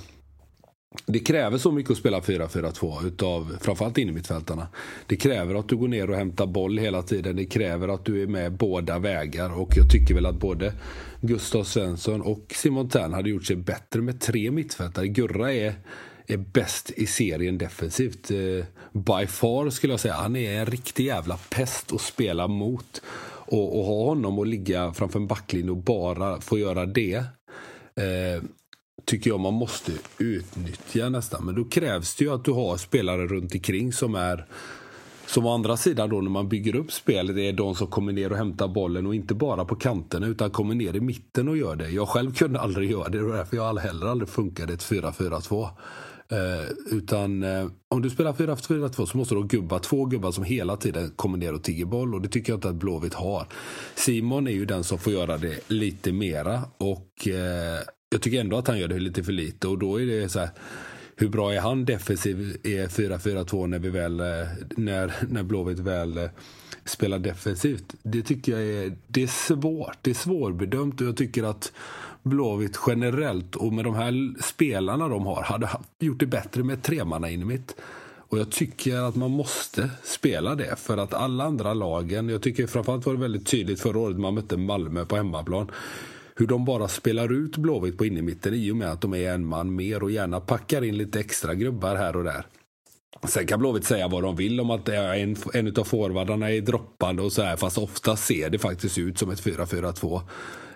[1.06, 4.68] Det kräver så mycket att spela 4-4-2 utav framförallt innermittfältarna.
[5.08, 7.36] Det kräver att du går ner och hämtar boll hela tiden.
[7.36, 10.74] Det kräver att du är med båda vägar och jag tycker väl att både
[11.22, 15.08] Gustav Svensson och Simon Tern hade gjort sig bättre med tre mittfältare.
[15.08, 15.74] Gurra är,
[16.28, 18.32] är bäst i serien defensivt.
[18.32, 20.14] Eh, by far skulle jag säga.
[20.14, 23.02] Han är en riktig jävla pest att spela mot.
[23.48, 27.16] Och, och ha honom att ligga framför en backlinje och bara få göra det.
[27.96, 28.44] Eh,
[29.06, 31.46] tycker jag man måste utnyttja nästan.
[31.46, 34.46] Men då krävs det ju att du har spelare runt omkring som är
[35.28, 38.32] som å andra sidan då när man bygger upp spelet är de som kommer ner
[38.32, 41.76] och hämtar bollen och inte bara på kanterna utan kommer ner i mitten och gör
[41.76, 41.90] det.
[41.90, 45.70] Jag själv kunde aldrig göra det, det var därför jag heller aldrig funkade ett 4-4-2.
[46.32, 50.44] Eh, utan eh, om du spelar 4-4-2 så måste du ha gubbar, två gubbar som
[50.44, 53.48] hela tiden kommer ner och tigger boll och det tycker jag inte att Blåvitt har.
[53.96, 57.80] Simon är ju den som får göra det lite mera och eh,
[58.16, 60.40] jag tycker ändå att han gör det lite för lite och då är det så
[60.40, 60.50] här,
[61.16, 64.26] hur bra är han defensiv i 4-4-2 när, vi väl, eh,
[64.78, 66.30] när, när Blåvitt väl eh,
[66.86, 67.96] spelar defensivt?
[68.04, 69.98] Det tycker jag är, det är svårt.
[70.02, 71.74] Det är svårbedömt och jag tycker att
[72.24, 77.30] Blåvitt generellt och med de här spelarna de har hade gjort det bättre med tremanna
[77.30, 77.76] in mitt.
[78.28, 82.68] Och jag tycker att man måste spela det för att alla andra lagen, jag tycker
[82.68, 85.72] framförallt var det väldigt tydligt förra året man mötte Malmö på hemmaplan
[86.40, 89.46] hur de bara spelar ut Blåvitt på innermitten i och med att de är en
[89.46, 92.46] man mer och gärna packar in lite extra grubbar här och där.
[93.28, 97.22] Sen kan Blåvitt säga vad de vill om att en, en av forwardarna är droppande
[97.22, 100.22] och så här, fast ofta ser det faktiskt ut som ett 4-4-2.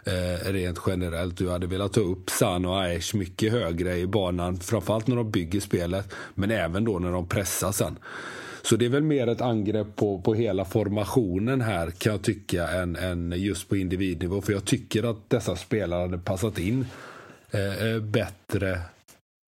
[0.03, 1.37] Eh, rent generellt.
[1.37, 5.31] Du hade velat ta upp San och Aesh mycket högre i banan, framförallt när de
[5.31, 7.99] bygger spelet, men även då när de pressar sen.
[8.61, 12.67] Så det är väl mer ett angrepp på, på hela formationen här kan jag tycka
[12.67, 14.41] än, än just på individnivå.
[14.41, 16.85] För jag tycker att dessa spelare hade passat in
[17.51, 18.79] eh, eh bättre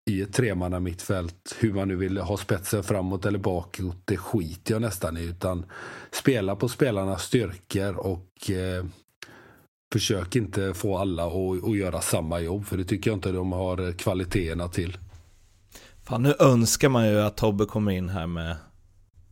[0.09, 1.55] i ett tremanna mittfält.
[1.59, 5.23] Hur man nu vill ha spetsen framåt eller bakåt, det skiter jag nästan i.
[5.23, 5.65] Utan
[6.11, 8.85] spela på spelarnas styrkor och eh,
[9.93, 12.65] försök inte få alla att, att göra samma jobb.
[12.65, 14.97] För det tycker jag inte de har kvaliteterna till.
[16.03, 18.55] Fan, nu önskar man ju att Tobbe kommer in här med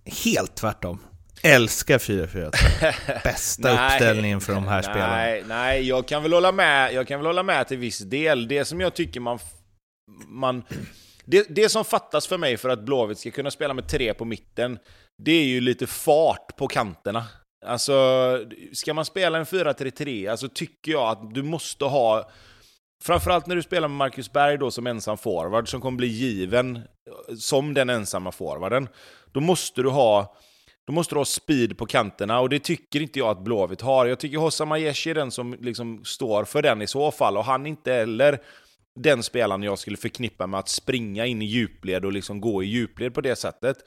[0.10, 1.00] helt tvärtom.
[1.44, 3.24] Älskar 4-4-2.
[3.24, 5.56] Bästa uppställningen för de här nej, spelarna.
[5.56, 8.48] Nej, jag kan väl hålla med, jag kan väl hålla med till viss del.
[8.48, 9.40] Det som jag tycker man...
[10.28, 10.64] man
[11.26, 14.26] det, det som fattas för mig för att Blåvitt ska kunna spela med tre på
[14.26, 14.80] mitten,
[15.24, 17.26] det är ju lite fart på kanterna.
[17.66, 17.94] Alltså,
[18.74, 22.32] ska man spela en 4-3-3, alltså tycker jag att du måste ha...
[23.04, 26.80] Framförallt när du spelar med Marcus Berg då som ensam forward, som kommer bli given
[27.38, 28.88] som den ensamma forwarden
[29.32, 30.36] då måste du ha
[30.88, 34.06] då måste du ha speed på kanterna och det tycker inte jag att Blåvitt har.
[34.06, 37.46] Jag tycker Hossam Aieshi är den som liksom står för den i så fall och
[37.46, 38.40] han är inte heller
[38.96, 42.66] den spelaren jag skulle förknippa med att springa in i djupled och liksom gå i
[42.66, 43.78] djupled på det sättet.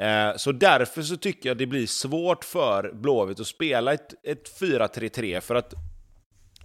[0.00, 4.60] Eh, så därför så tycker jag det blir svårt för Blåvitt att spela ett, ett
[4.60, 5.74] 4-3-3 för att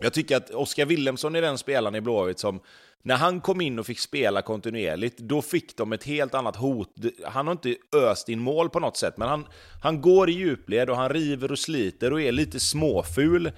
[0.01, 2.61] jag tycker att Oskar Willemsson är den spelaren i Blåvitt som
[3.03, 6.95] när han kom in och fick spela kontinuerligt, då fick de ett helt annat hot.
[7.25, 9.45] Han har inte öst in mål på något sätt, men han,
[9.81, 13.51] han går i djupled och han river och sliter och är lite småful.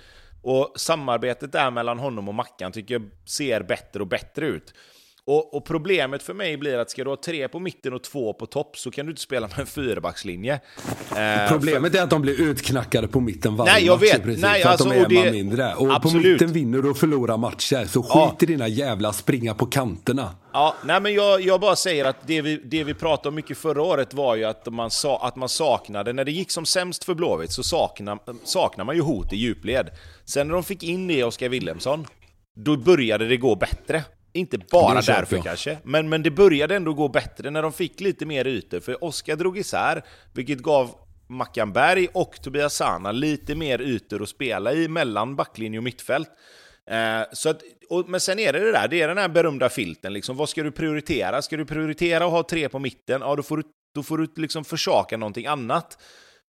[0.43, 4.73] Och samarbetet där mellan honom och Mackan tycker jag ser bättre och bättre ut.
[5.27, 8.33] Och, och, problemet för mig blir att ska du ha tre på mitten och två
[8.33, 10.53] på topp så kan du inte spela med en fyrbackslinje.
[10.53, 11.99] Eh, Problemet för...
[11.99, 14.23] är att de blir utknackade på mitten varje nej, jag match vet.
[14.23, 15.15] Princip, nej, för alltså, att de är det...
[15.15, 15.73] man mindre.
[15.73, 16.23] Och Absolut.
[16.23, 17.85] på mitten vinner du och förlorar matcher.
[17.85, 18.35] Så skit ja.
[18.39, 20.35] i dina jävla springa på kanterna.
[20.53, 23.57] Ja, nej men jag, jag bara säger att det vi, det vi pratade om mycket
[23.57, 27.03] förra året var ju att man, sa, att man saknade, när det gick som sämst
[27.03, 29.89] för Blåvitt så saknar, saknar man ju hot i djupled.
[30.25, 32.07] Sen när de fick in det i Oskar Willemsson,
[32.55, 34.03] då började det gå bättre.
[34.33, 35.45] Inte bara därför jag.
[35.45, 38.79] kanske, men, men det började ändå gå bättre när de fick lite mer ytor.
[38.79, 40.95] För Oskar drog isär, vilket gav
[41.29, 46.29] Mackan Berg och Tobias Sana lite mer ytor att spela i mellan backlinje och mittfält.
[46.89, 49.69] Eh, så att, och, men sen är det det där, det är den här berömda
[49.69, 50.13] filten.
[50.13, 51.41] Liksom, vad ska du prioritera?
[51.41, 53.21] Ska du prioritera att ha tre på mitten?
[53.21, 53.63] Ja, då får du,
[53.95, 55.97] då får du liksom försaka någonting annat.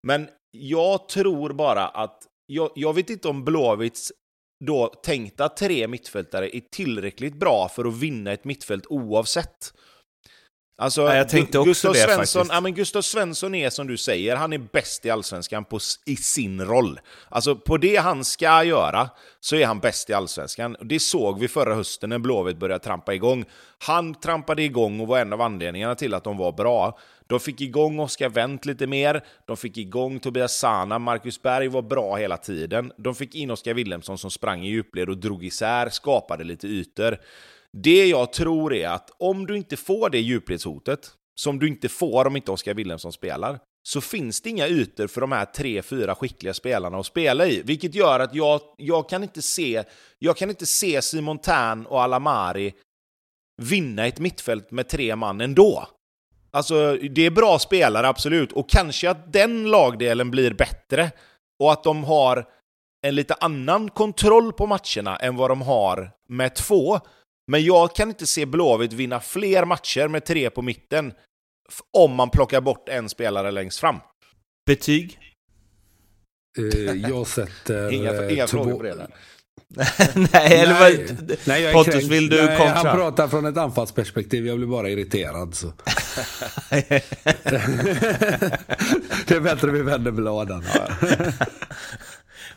[0.02, 4.12] Men jag tror bara att jag, jag, vet inte om Blåvitts
[4.66, 9.74] då tänkta tre mittfältare är tillräckligt bra för att vinna ett mittfält oavsett.
[10.82, 12.54] Alltså, ja, jag tänkte också Gustav det Svensson, faktiskt.
[12.54, 16.16] Ja, men Gustav Svensson är som du säger, han är bäst i Allsvenskan på, i
[16.16, 17.00] sin roll.
[17.28, 20.76] Alltså på det han ska göra så är han bäst i Allsvenskan.
[20.80, 23.44] Det såg vi förra hösten när Blåvitt började trampa igång.
[23.78, 26.98] Han trampade igång och var en av anledningarna till att de var bra.
[27.26, 31.82] De fick igång Oskar Wendt lite mer, de fick igång Tobias Sana, Marcus Berg var
[31.82, 32.92] bra hela tiden.
[32.96, 37.18] De fick in Oskar Wilhelmsson som sprang i djupled och drog isär, skapade lite ytor.
[37.76, 42.26] Det jag tror är att om du inte får det djupledshotet, som du inte får
[42.26, 46.14] om inte Oskar Wilhelmsson spelar, så finns det inga ytor för de här tre, fyra
[46.14, 47.62] skickliga spelarna att spela i.
[47.62, 49.84] Vilket gör att jag, jag, kan, inte se,
[50.18, 52.74] jag kan inte se Simon Tern och Alamari
[53.62, 55.88] vinna ett mittfält med tre man ändå.
[56.50, 58.52] Alltså, det är bra spelare, absolut.
[58.52, 61.10] Och kanske att den lagdelen blir bättre.
[61.58, 62.48] Och att de har
[63.02, 67.00] en lite annan kontroll på matcherna än vad de har med två.
[67.52, 71.12] Men jag kan inte se Blåvitt vinna fler matcher med tre på mitten
[71.92, 73.96] om man plockar bort en spelare längst fram.
[74.66, 75.18] Betyg?
[76.58, 77.92] Uh, jag sätter...
[77.92, 78.64] Inga, inga två...
[78.64, 79.08] frågor på det där.
[80.32, 80.92] nej, eller vad?
[81.44, 82.10] Nej, Pontus, kränkt.
[82.10, 82.74] vill du nej, kontra?
[82.74, 85.54] Han pratar från ett anfallsperspektiv, jag blir bara irriterad.
[85.54, 85.66] Så.
[89.26, 90.64] det är bättre vi vänder bladen.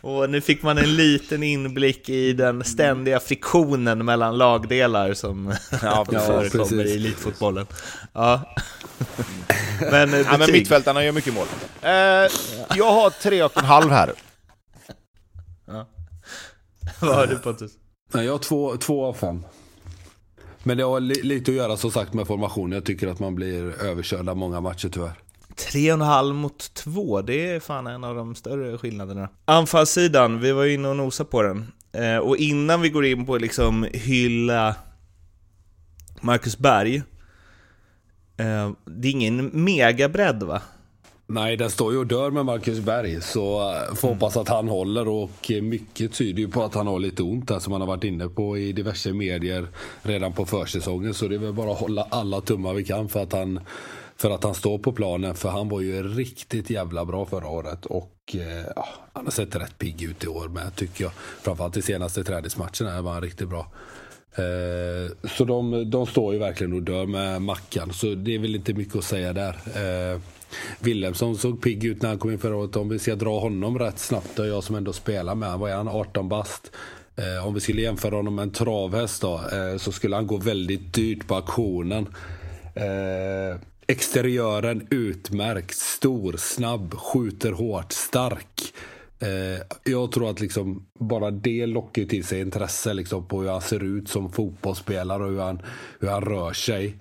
[0.06, 5.48] Och nu fick man en liten inblick i den ständiga friktionen mellan lagdelar som
[5.82, 7.68] ja, förekommer i elitfotbollen.
[8.14, 8.56] Ja.
[9.92, 11.46] men, eh, ja, men mittfältarna gör mycket mål.
[11.82, 11.92] Eh,
[12.76, 14.14] jag har tre och en halv här.
[15.66, 15.88] Ja.
[17.00, 17.72] Vad har du Pontus?
[18.12, 19.46] jag har två, två av fem.
[20.64, 22.72] Men det har li lite att göra som sagt med formationen.
[22.72, 25.25] Jag tycker att man blir överkörd av många matcher tyvärr.
[25.56, 29.30] Tre och en halv mot två, det är fan en av de större skillnaderna.
[29.46, 31.72] Anfallssidan, vi var ju inne och nosade på den.
[31.92, 34.76] Eh, och innan vi går in på liksom hylla
[36.22, 36.96] Marcus Berg,
[38.38, 40.62] eh, det är ingen megabredd va?
[41.28, 43.22] Nej, den står ju och dör med Marcus Berg.
[43.22, 47.00] Så eh, får hoppas att han håller och mycket tyder ju på att han har
[47.00, 49.68] lite ont där som han har varit inne på i diverse medier
[50.02, 51.14] redan på försäsongen.
[51.14, 53.60] Så det är väl bara att hålla alla tummar vi kan för att han
[54.18, 55.36] för att han står på planen.
[55.36, 57.86] För han var ju riktigt jävla bra förra året.
[57.86, 61.14] Och eh, ja, han har sett rätt pigg ut i år med tycker jag.
[61.42, 63.72] Framförallt i senaste träningsmatcherna var han riktigt bra.
[64.36, 67.94] Eh, så de, de står ju verkligen och dör med Mackan.
[67.94, 69.56] Så det är väl inte mycket att säga där.
[69.76, 70.20] Eh,
[70.80, 72.76] Wilhelmsson såg pigg ut när han kom in förra året.
[72.76, 75.76] Om vi ska dra honom rätt snabbt, och jag som ändå spelar med vad är
[75.76, 76.72] han, 18 bast.
[77.16, 80.38] Eh, om vi skulle jämföra honom med en travhäst då, eh, så skulle han gå
[80.38, 82.08] väldigt dyrt på auktionen.
[82.76, 88.74] Eh, Exteriören utmärkt, stor, snabb, skjuter hårt, stark.
[89.20, 93.62] Eh, jag tror att liksom bara det lockar till sig intresse liksom på hur han
[93.62, 95.62] ser ut som fotbollsspelare och hur han,
[96.00, 96.96] hur han rör sig.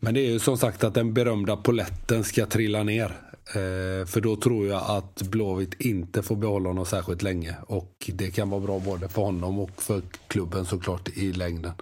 [0.00, 3.16] Men det är ju som sagt att den berömda poletten ska trilla ner.
[3.46, 7.54] Eh, för då tror jag att Blåvitt inte får behålla honom särskilt länge.
[7.66, 11.72] Och det kan vara bra både för honom och för klubben såklart i längden.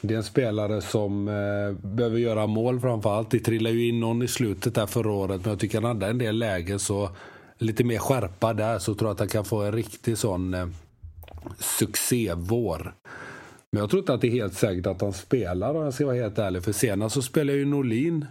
[0.00, 3.30] Det är en spelare som eh, behöver göra mål framförallt.
[3.30, 6.06] Det trillade ju in någon i slutet där förra året, men jag tycker han hade
[6.06, 7.10] en del lägen så
[7.58, 10.66] lite mer skärpa där så tror jag att han kan få en riktig sån eh,
[11.58, 12.94] succévår.
[13.72, 16.06] Men jag tror inte att det är helt säkert att han spelar om jag ska
[16.06, 16.64] vara helt ärlig.
[16.64, 18.26] För senast så spelade ju Norlin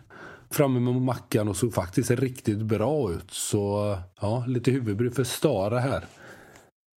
[0.49, 3.31] framme med Mackan och såg faktiskt riktigt bra ut.
[3.31, 6.05] Så eh, ja, lite huvudbry för Stara här.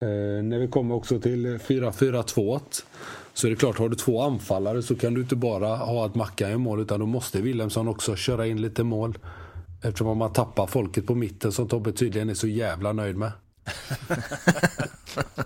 [0.04, 2.60] Eh, när vi kommer också till eh, 4-4-2
[3.34, 6.14] så är det klart, har du två anfallare så kan du inte bara ha att
[6.14, 9.18] Mackan gör mål utan då måste Wilhelmsson också köra in lite mål.
[9.82, 13.32] Eftersom man tappar folket på mitten som Tobbe tydligen är så jävla nöjd med.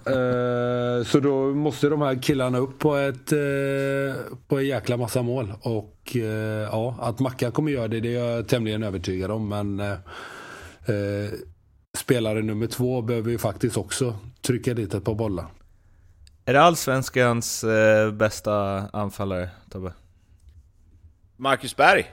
[0.09, 4.15] uh, så då måste de här killarna upp på ett uh,
[4.49, 5.53] på en jäkla massa mål.
[5.61, 9.49] Och uh, ja, att Mackan kommer göra det, det är jag tämligen övertygad om.
[9.49, 9.83] Men
[11.99, 15.47] spelare nummer två behöver ju faktiskt också trycka dit ett par bollar.
[16.49, 18.55] Är det allsvenskans eh, bästa
[18.93, 19.93] anfallare, Tobbe?
[21.37, 22.11] Marcus Berg?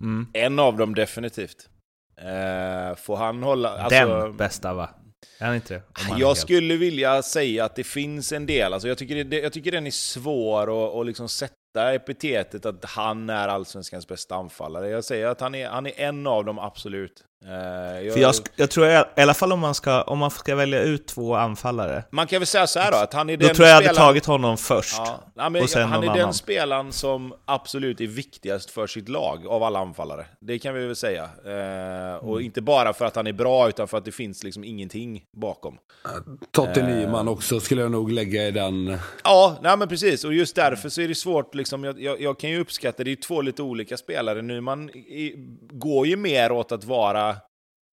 [0.00, 0.26] Mm.
[0.32, 1.68] En av dem definitivt.
[2.16, 3.78] Eh, får han hålla...
[3.78, 4.90] Alltså, Den bästa va?
[5.38, 5.82] Är han inte det?
[6.18, 8.72] Jag skulle vilja säga att det finns en del.
[8.72, 12.84] Alltså, jag, tycker det, jag tycker den är svår att, att liksom sätta epitetet att
[12.84, 14.88] han är allsvenskans bästa anfallare.
[14.88, 17.24] Jag säger att han är, han är en av dem, absolut.
[17.46, 18.18] Uh, jag...
[18.18, 21.06] jag, jag, tror jag, i alla fall om man, ska, om man ska välja ut
[21.06, 22.04] två anfallare.
[22.10, 23.88] Man kan väl säga så här då, att han är den Då tror jag jag
[23.88, 25.00] hade tagit honom först.
[25.34, 25.48] Ja.
[25.50, 26.18] men, och sen han är annan.
[26.18, 30.26] den spelaren som absolut är viktigast för sitt lag av alla anfallare.
[30.40, 31.22] Det kan vi väl säga.
[31.22, 32.44] Uh, och mm.
[32.44, 35.78] inte bara för att han är bra, utan för att det finns liksom ingenting bakom.
[36.50, 38.98] Totte uh, Nyman också skulle jag nog lägga i den.
[39.24, 40.24] Ja, nej men precis.
[40.24, 43.12] Och just därför så är det svårt, liksom, jag, jag, jag kan ju uppskatta, det
[43.12, 44.42] är två lite olika spelare.
[44.42, 45.34] Nyman i,
[45.70, 47.31] går ju mer åt att vara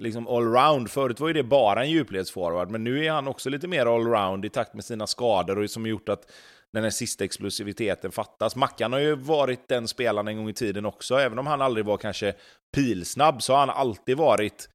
[0.04, 0.92] liksom allround.
[0.92, 4.46] Förut var ju det bara en djupledsforward, men nu är han också lite mer allround
[4.46, 6.32] i takt med sina skador och som gjort att
[6.74, 8.56] den här sista explosiviteten fattas.
[8.56, 11.86] Mackan har ju varit den spelaren en gång i tiden också, även om han aldrig
[11.86, 12.34] var kanske
[12.76, 14.70] pilsnabb så har han alltid varit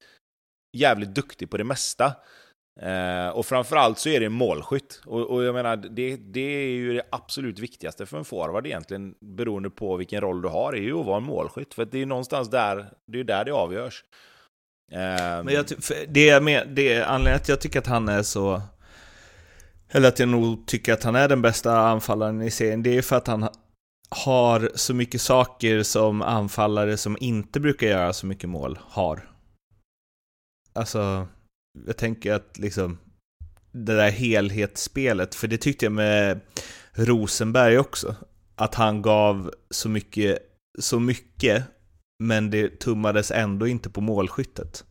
[0.76, 2.12] jävligt duktig på det mesta.
[2.80, 5.02] Eh, och framförallt så är det målskytt.
[5.06, 9.14] Och, och jag menar, det, det, är ju det absolut viktigaste för en forward egentligen,
[9.20, 11.74] beroende på vilken roll du har, är ju att vara en målskytt.
[11.74, 14.04] För det är någonstans där det, är där det avgörs.
[14.92, 15.44] Um...
[15.44, 15.66] Men jag,
[16.08, 18.62] det, är med, det är anledningen att jag tycker att han är så...
[19.90, 23.02] Eller att jag nog tycker att han är den bästa anfallaren i serien, det är
[23.02, 23.48] för att han
[24.10, 29.28] har så mycket saker som anfallare som inte brukar göra så mycket mål har.
[30.72, 31.26] Alltså,
[31.86, 32.98] jag tänker att liksom
[33.72, 36.40] det där helhetsspelet, för det tyckte jag med
[36.92, 38.14] Rosenberg också,
[38.56, 40.38] att han gav så mycket,
[40.78, 41.64] så mycket
[42.22, 44.84] men det tummades ändå inte på målskyttet.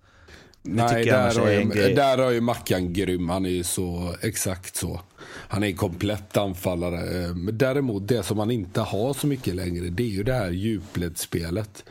[0.64, 3.30] Nej, där har, ju, där har ju Mackan grym.
[3.30, 5.02] Han är ju så, exakt så.
[5.26, 7.24] Han är en komplett anfallare.
[7.24, 10.34] Eh, men däremot, det som han inte har så mycket längre, det är ju det
[10.34, 11.84] här djupledsspelet.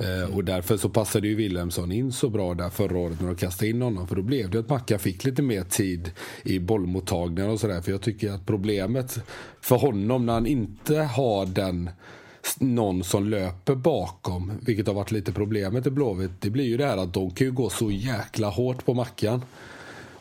[0.00, 0.30] Mm.
[0.30, 3.70] Och därför så passade ju Wilhelmsson in så bra där förra året när de kastade
[3.70, 4.08] in honom.
[4.08, 6.10] För då blev det att Mackan fick lite mer tid
[6.42, 7.80] i bollmottagningar och sådär.
[7.80, 9.18] För jag tycker att problemet
[9.60, 11.90] för honom när han inte har den
[12.58, 16.86] någon som löper bakom, vilket har varit lite problemet i Blåvitt, det blir ju det
[16.86, 19.42] här att de kan ju gå så jäkla hårt på mackan.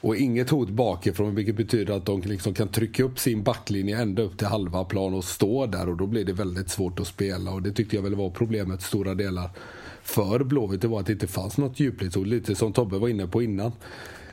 [0.06, 4.22] Och inget hot bakifrån, vilket betyder att de liksom kan trycka upp sin backlinje ända
[4.22, 7.52] upp till halva plan och stå där och då blir det väldigt svårt att spela.
[7.52, 9.50] Och det tyckte jag väl var problemet stora delar
[10.04, 10.82] för Blåvitt.
[10.82, 13.72] Det var att det inte fanns något djupledshot, lite som Tobbe var inne på innan.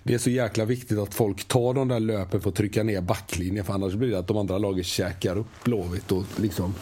[0.02, 3.00] Det är så jäkla viktigt att folk tar de där löpen för att trycka ner
[3.00, 6.74] backlinjen för annars blir det att de andra lagen käkar upp Blåvitt och liksom...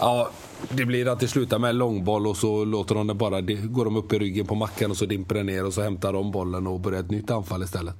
[0.00, 0.30] Ja,
[0.70, 3.96] det blir att det slutar med långboll och så låter de den bara, går de
[3.96, 6.66] upp i ryggen på mackan och så dimper den ner och så hämtar de bollen
[6.66, 7.94] och börjar ett nytt anfall istället.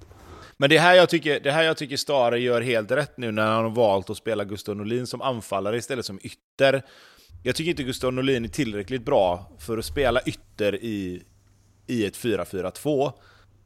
[0.57, 3.47] Men det här jag tycker, det här jag tycker Stare gör helt rätt nu när
[3.47, 6.83] han har valt att spela Gustav Norlin som anfallare istället som ytter.
[7.43, 11.23] Jag tycker inte Gustav Norlin är tillräckligt bra för att spela ytter i,
[11.87, 13.13] i ett 4-4-2.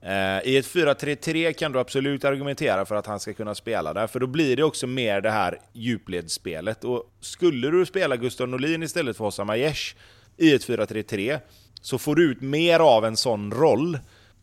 [0.02, 4.06] Eh, I ett 4-3-3 kan du absolut argumentera för att han ska kunna spela där,
[4.06, 6.84] för då blir det också mer det här djupledsspelet.
[6.84, 9.94] Och skulle du spela Gustav Norlin istället för Hossam Aiesh
[10.36, 11.38] i ett 4-3-3,
[11.80, 13.98] så får du ut mer av en sån roll.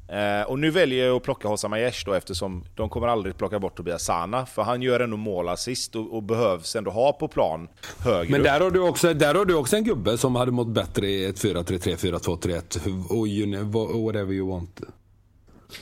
[0.07, 3.59] Eh, och nu väljer jag att plocka Hossam Aiesh då eftersom de kommer aldrig plocka
[3.59, 7.67] bort Tobias Sana, för han gör ändå målassist och, och behövs ändå ha på plan
[7.99, 10.67] högre Men där har, du också, där har du också en gubbe som hade mått
[10.67, 14.81] bättre i ett 4-3-3, 4-2-3-1, och whatever you want.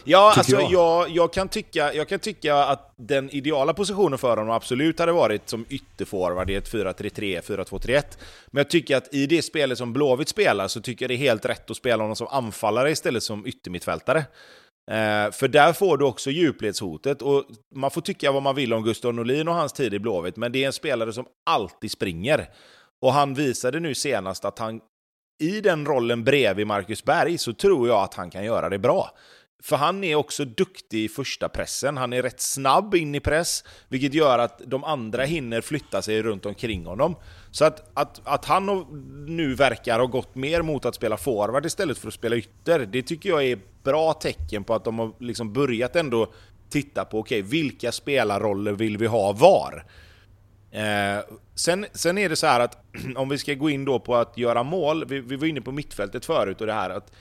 [0.04, 0.72] Ja, alltså jag.
[0.72, 5.12] Jag, jag, kan tycka, jag kan tycka att den ideala positionen för honom absolut hade
[5.12, 8.04] varit som ytterforward i ett 4-3-3, 4-2-3-1.
[8.48, 11.30] Men jag tycker att i det spelet som Blåvitt spelar så tycker jag det är
[11.30, 14.26] helt rätt att spela honom som anfallare istället som yttermittfältare.
[14.92, 17.22] Eh, för där får du också djupledshotet.
[17.22, 20.38] Och man får tycka vad man vill om Gustav Norlin och hans tid i Blåvitt,
[20.38, 22.50] men det är en spelare som alltid springer.
[23.02, 24.82] Och han visade nu senast att han
[25.42, 29.10] i den rollen bredvid Marcus Berg så tror jag att han kan göra det bra.
[29.64, 31.98] För han är också duktig i första pressen.
[31.98, 36.22] Han är rätt snabb in i press, vilket gör att de andra hinner flytta sig
[36.22, 37.16] runt omkring honom.
[37.52, 38.86] Så att, att, att han
[39.28, 43.02] nu verkar ha gått mer mot att spela forward istället för att spela ytter, det
[43.02, 46.34] tycker jag är bra tecken på att de har liksom börjat ändå
[46.70, 49.86] titta på, okej, okay, vilka spelarroller vill vi ha var?
[50.72, 51.24] Eh,
[51.56, 52.78] sen, sen är det så här att
[53.16, 55.72] om vi ska gå in då på att göra mål, vi, vi var inne på
[55.72, 57.12] mittfältet förut och det här att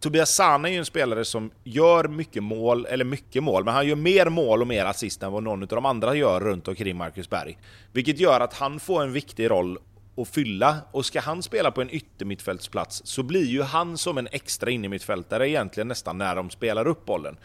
[0.00, 3.86] Tobias Sana är ju en spelare som gör mycket mål, eller mycket mål, men han
[3.86, 6.96] gör mer mål och mer assist än vad någon av de andra gör runt omkring
[6.96, 7.58] Marcus Berg.
[7.92, 9.78] Vilket gör att han får en viktig roll
[10.16, 14.28] att fylla, och ska han spela på en yttermittfältsplats så blir ju han som en
[14.32, 17.36] extra innermittfältare egentligen nästan när de spelar upp bollen.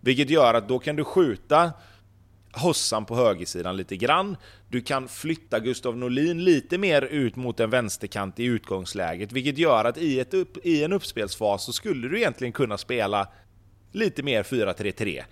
[0.00, 1.72] Vilket gör att då kan du skjuta
[2.56, 4.36] Hossan på högersidan lite grann.
[4.68, 9.84] Du kan flytta Gustav Norlin lite mer ut mot en vänsterkant i utgångsläget, vilket gör
[9.84, 13.28] att i, ett upp, i en uppspelsfas så skulle du egentligen kunna spela
[13.92, 15.22] lite mer 4-3-3.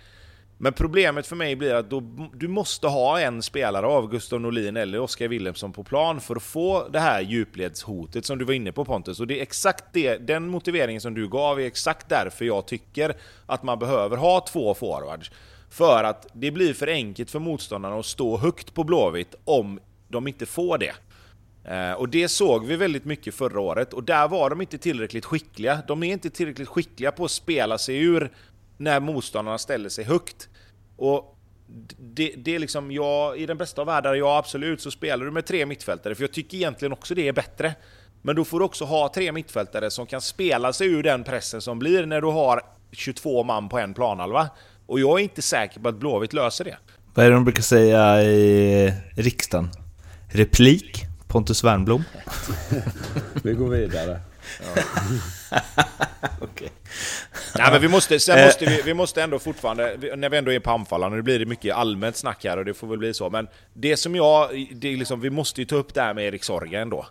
[0.57, 2.03] Men problemet för mig blir att då,
[2.33, 6.43] du måste ha en spelare av Gustav Norlin eller Oskar Willemsson på plan för att
[6.43, 9.19] få det här djupledshotet som du var inne på Pontus.
[9.19, 13.15] Och det är exakt det, den motiveringen som du gav är exakt därför jag tycker
[13.45, 15.31] att man behöver ha två forwards.
[15.75, 20.27] För att det blir för enkelt för motståndarna att stå högt på Blåvitt om de
[20.27, 20.93] inte får det.
[21.71, 25.25] Eh, och det såg vi väldigt mycket förra året, och där var de inte tillräckligt
[25.25, 25.79] skickliga.
[25.87, 28.31] De är inte tillräckligt skickliga på att spela sig ur
[28.77, 30.49] när motståndarna ställer sig högt.
[30.97, 31.37] Och
[31.97, 35.31] det, det är liksom, ja, i den bästa av världar, ja absolut, så spelar du
[35.31, 37.75] med tre mittfältare, för jag tycker egentligen också det är bättre.
[38.21, 41.61] Men då får du också ha tre mittfältare som kan spela sig ur den pressen
[41.61, 42.61] som blir när du har
[42.91, 44.49] 22 man på en planhalva.
[44.85, 46.77] Och jag är inte säker på att Blåvitt löser det.
[47.13, 49.69] Vad är det de brukar säga i riksdagen?
[50.29, 51.05] Replik?
[51.27, 52.03] Pontus Wernblom?
[53.43, 54.19] Vi går vidare.
[54.59, 54.81] Ja.
[56.41, 56.69] okay.
[57.57, 58.45] Nej, men vi måste, sen eh.
[58.45, 61.45] måste vi, vi måste ändå fortfarande, när vi ändå är på anfallaren, nu blir det
[61.45, 64.93] mycket allmänt snack här och det får väl bli så, men det som jag, det
[64.93, 67.05] är liksom, vi måste ju ta upp det här med Erik Sorga ändå.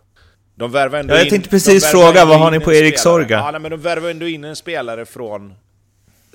[0.54, 3.36] De värvar ändå ja, jag tänkte precis fråga, vad har ni på Erik Sorga?
[3.36, 5.54] Ja, nej, men de värvar ändå in en spelare från,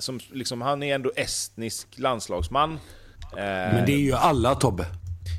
[0.00, 2.78] som liksom, han är ändå estnisk landslagsman.
[3.34, 4.86] Men det är ju alla Tobbe.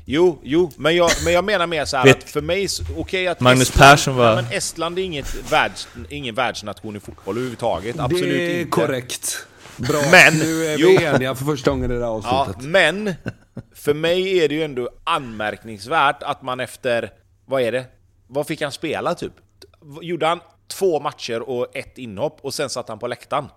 [0.04, 3.26] Jo, jo, men jag, men jag menar mer så här att för mig, okej okay,
[3.26, 4.36] att Magnus Estland, Persson var...
[4.36, 8.36] men Estland är inget världs, ingen världsnation i fotboll överhuvudtaget, absolut inte.
[8.36, 8.70] Det är inte.
[8.70, 9.46] korrekt.
[9.76, 12.56] Bra, men, nu är vi jo, eniga för första gången i det här avsnittet.
[12.62, 13.14] Ja, men,
[13.74, 17.10] för mig är det ju ändå anmärkningsvärt att man efter,
[17.46, 17.84] vad är det?
[18.26, 19.32] Vad fick han spela typ?
[20.02, 23.48] Gjorde han två matcher och ett inhopp och sen satt han på läktaren?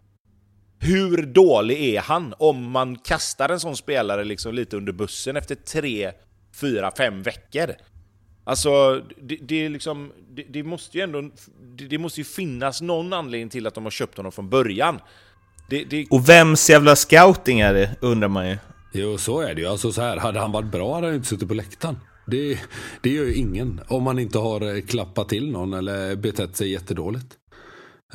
[0.86, 5.56] Hur dålig är han om man kastar en sån spelare liksom lite under bussen efter
[5.56, 6.12] tre
[6.62, 7.76] fyra, fem veckor.
[8.44, 11.22] Alltså, det, det är liksom, det, det, måste ju ändå,
[11.76, 15.00] det, det, måste ju finnas någon anledning till att de har köpt honom från början.
[16.10, 18.58] Och vems jävla scouting är det, undrar man ju.
[18.94, 19.68] Jo, så är det ju.
[19.68, 22.00] Alltså så här, hade han varit bra hade han inte suttit på läktaren.
[22.28, 22.60] Det,
[23.02, 23.82] det gör ju ingen.
[23.88, 27.28] Om man inte har klappat till någon eller betett sig jättedåligt.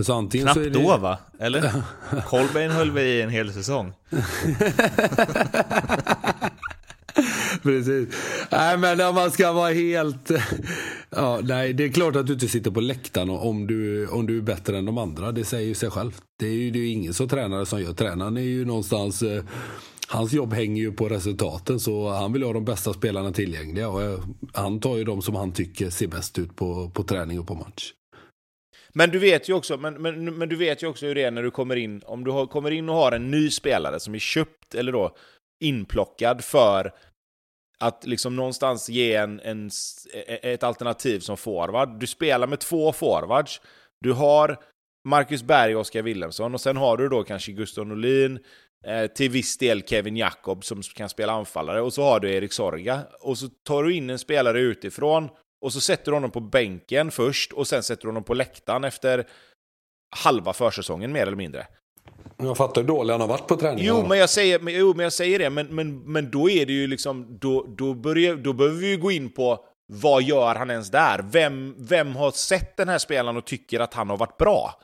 [0.04, 0.70] Så antingen Knappt det...
[0.70, 1.18] då va?
[1.38, 1.72] Eller?
[2.26, 3.92] Colbain höll vi i en hel säsong.
[7.62, 8.08] Precis.
[8.52, 10.30] Nej, men om man ska vara helt...
[11.10, 14.38] Ja, nej, det är klart att du inte sitter på läktaren om du, om du
[14.38, 15.32] är bättre än de andra.
[15.32, 16.22] Det säger ju sig självt.
[16.38, 17.92] Det är ju, det är ju ingen som tränare som gör.
[17.92, 19.22] Tränaren är ju någonstans...
[19.22, 19.44] Eh,
[20.08, 23.88] hans jobb hänger ju på resultaten så han vill ha de bästa spelarna tillgängliga.
[23.88, 24.18] Och eh,
[24.52, 27.54] han tar ju de som han tycker ser bäst ut på, på träning och på
[27.54, 27.92] match.
[28.94, 31.30] Men du vet ju också, men, men, men du vet ju också hur det är
[31.30, 34.14] när du kommer in, om du har, kommer in och har en ny spelare som
[34.14, 35.16] är köpt eller då
[35.64, 36.92] inplockad för
[37.78, 39.70] att liksom någonstans ge en, en,
[40.14, 42.00] e, e, ett alternativ som forward.
[42.00, 43.60] Du spelar med två forwards.
[44.00, 44.56] Du har
[45.08, 48.38] Marcus Berg och Oskar Willemsson och sen har du då kanske Gustav Norlin,
[48.86, 52.52] eh, till viss del Kevin Jakob som kan spela anfallare och så har du Erik
[52.52, 53.00] Sorga.
[53.20, 55.28] Och så tar du in en spelare utifrån
[55.60, 58.84] och så sätter du honom på bänken först och sen sätter du honom på läktaren
[58.84, 59.26] efter
[60.16, 61.66] halva försäsongen mer eller mindre.
[62.36, 63.86] Jag fattar hur dålig han har varit på träningen.
[63.86, 66.66] Jo, men jag säger, men, jo, men jag säger det, men, men, men då är
[66.66, 70.54] det ju liksom, då, då, börjar, då behöver vi ju gå in på vad gör
[70.54, 71.24] han ens där?
[71.32, 74.80] Vem, vem har sett den här spelaren och tycker att han har varit bra?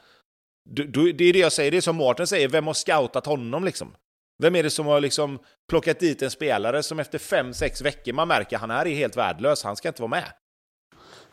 [0.70, 3.64] Det, det är det jag säger, det är som Mårten säger, vem har scoutat honom
[3.64, 3.95] liksom?
[4.43, 8.12] Vem är det som har liksom plockat dit en spelare som efter fem sex veckor
[8.12, 10.24] man märker att han är helt värdelös, han ska inte vara med?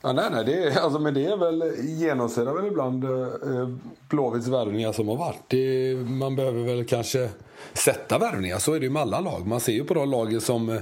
[0.06, 3.70] Ja, nej, nej, det är, alltså, men det är väl genomsyrar väl ibland eh,
[4.10, 5.43] Blåvitts värvningar som har varit.
[5.47, 7.30] Det, man behöver väl kanske
[7.74, 9.47] sätta värvningar, så är det ju med alla lag.
[9.47, 10.82] Man ser ju på de lagen som, eh,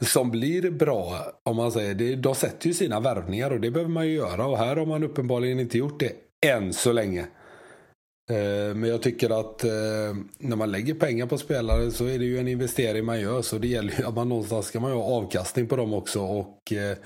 [0.00, 3.92] som blir bra, om man säger det, de sätter ju sina värvningar och det behöver
[3.92, 4.46] man ju göra.
[4.46, 6.12] Och här har man uppenbarligen inte gjort det
[6.46, 7.20] än så länge.
[8.30, 9.70] Eh, men jag tycker att eh,
[10.38, 13.42] när man lägger pengar på spelare så är det ju en investering man gör.
[13.42, 16.20] Så det gäller ju att man någonstans ska man ju ha avkastning på dem också.
[16.20, 16.96] Och eh,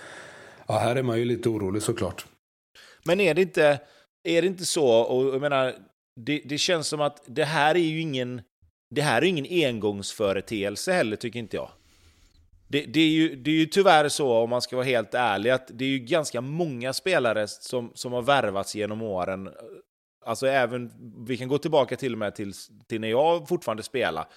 [0.70, 2.26] Ja, här är man ju lite orolig såklart.
[3.04, 3.80] Men är det inte,
[4.22, 5.74] är det inte så, och jag menar,
[6.20, 8.42] det, det känns som att det här är ju ingen,
[8.94, 11.70] det här är ingen engångsföreteelse heller, tycker inte jag.
[12.68, 15.50] Det, det, är ju, det är ju tyvärr så, om man ska vara helt ärlig,
[15.50, 19.50] att det är ju ganska många spelare som, som har värvats genom åren.
[20.24, 20.92] Alltså även,
[21.26, 22.52] vi kan gå tillbaka till och med till,
[22.88, 24.28] till när jag fortfarande spelar.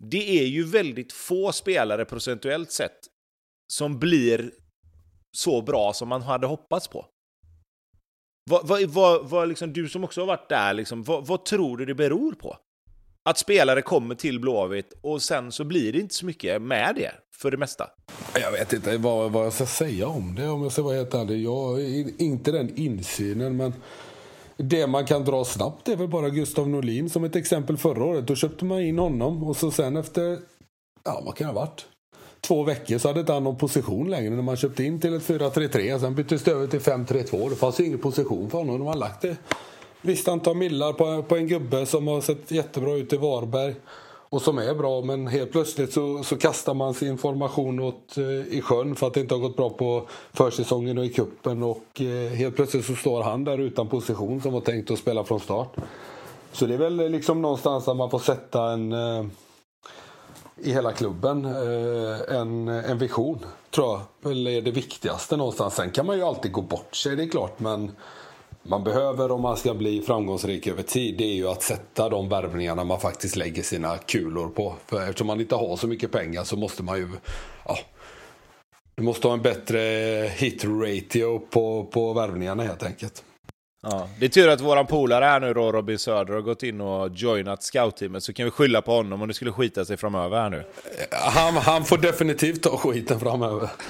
[0.00, 2.98] Det är ju väldigt få spelare procentuellt sett
[3.72, 4.52] som blir
[5.36, 7.06] så bra som man hade hoppats på.
[8.50, 11.76] Vad, vad, vad, vad liksom, du som också har varit där, liksom, vad, vad tror
[11.76, 12.56] du det beror på?
[13.28, 17.12] Att spelare kommer till Blåvitt och sen så blir det inte så mycket med det,
[17.36, 17.90] för det mesta.
[18.34, 21.14] Jag vet inte vad, vad jag ska säga om det om jag ska vara helt
[21.14, 21.44] ärlig.
[21.44, 21.78] Jag har
[22.22, 23.74] inte den insynen, men
[24.56, 28.26] det man kan dra snabbt är väl bara Gustav Norlin som ett exempel förra året.
[28.26, 30.38] Då köpte man in honom och så sen efter,
[31.04, 31.86] ja vad kan det ha varit?
[32.40, 35.22] Två veckor så hade inte han någon position längre när man köpte in till ett
[35.22, 35.98] 4-3-3.
[35.98, 37.50] Sen byttes det över till 5-3-2.
[37.50, 38.78] Det fanns ju ingen position för honom.
[38.78, 39.36] De har lagt det
[40.00, 43.74] visst antal millar på, på en gubbe som har sett jättebra ut i Varberg
[44.30, 48.24] och som är bra men helt plötsligt så, så kastar man sin formation åt, eh,
[48.24, 52.00] i sjön för att det inte har gått bra på försäsongen och i kuppen och
[52.00, 55.40] eh, helt plötsligt så står han där utan position som var tänkt att spela från
[55.40, 55.76] start.
[56.52, 59.24] Så det är väl liksom någonstans att man får sätta en eh,
[60.62, 65.74] i hela klubben eh, en, en vision tror jag är det viktigaste någonstans.
[65.74, 67.90] Sen kan man ju alltid gå bort sig det är klart men
[68.62, 72.28] man behöver om man ska bli framgångsrik över tid det är ju att sätta de
[72.28, 74.74] värvningarna man faktiskt lägger sina kulor på.
[74.86, 77.08] För eftersom man inte har så mycket pengar så måste man ju
[77.66, 77.78] ja,
[78.94, 79.78] du måste ha en bättre
[80.36, 83.24] hit ratio på, på värvningarna helt enkelt.
[83.82, 86.80] Ja, det är tur att våran polare här nu då, Robin Söder, har gått in
[86.80, 90.40] och joinat scoutteamet så kan vi skylla på honom om det skulle skita sig framöver
[90.40, 90.64] här nu.
[91.10, 93.70] Han, han får definitivt ta skiten framöver.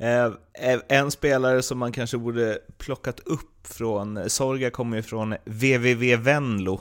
[0.00, 6.16] Eh, en spelare som man kanske borde plockat upp från, Sorga kommer ju från VVV
[6.16, 6.80] Venlo,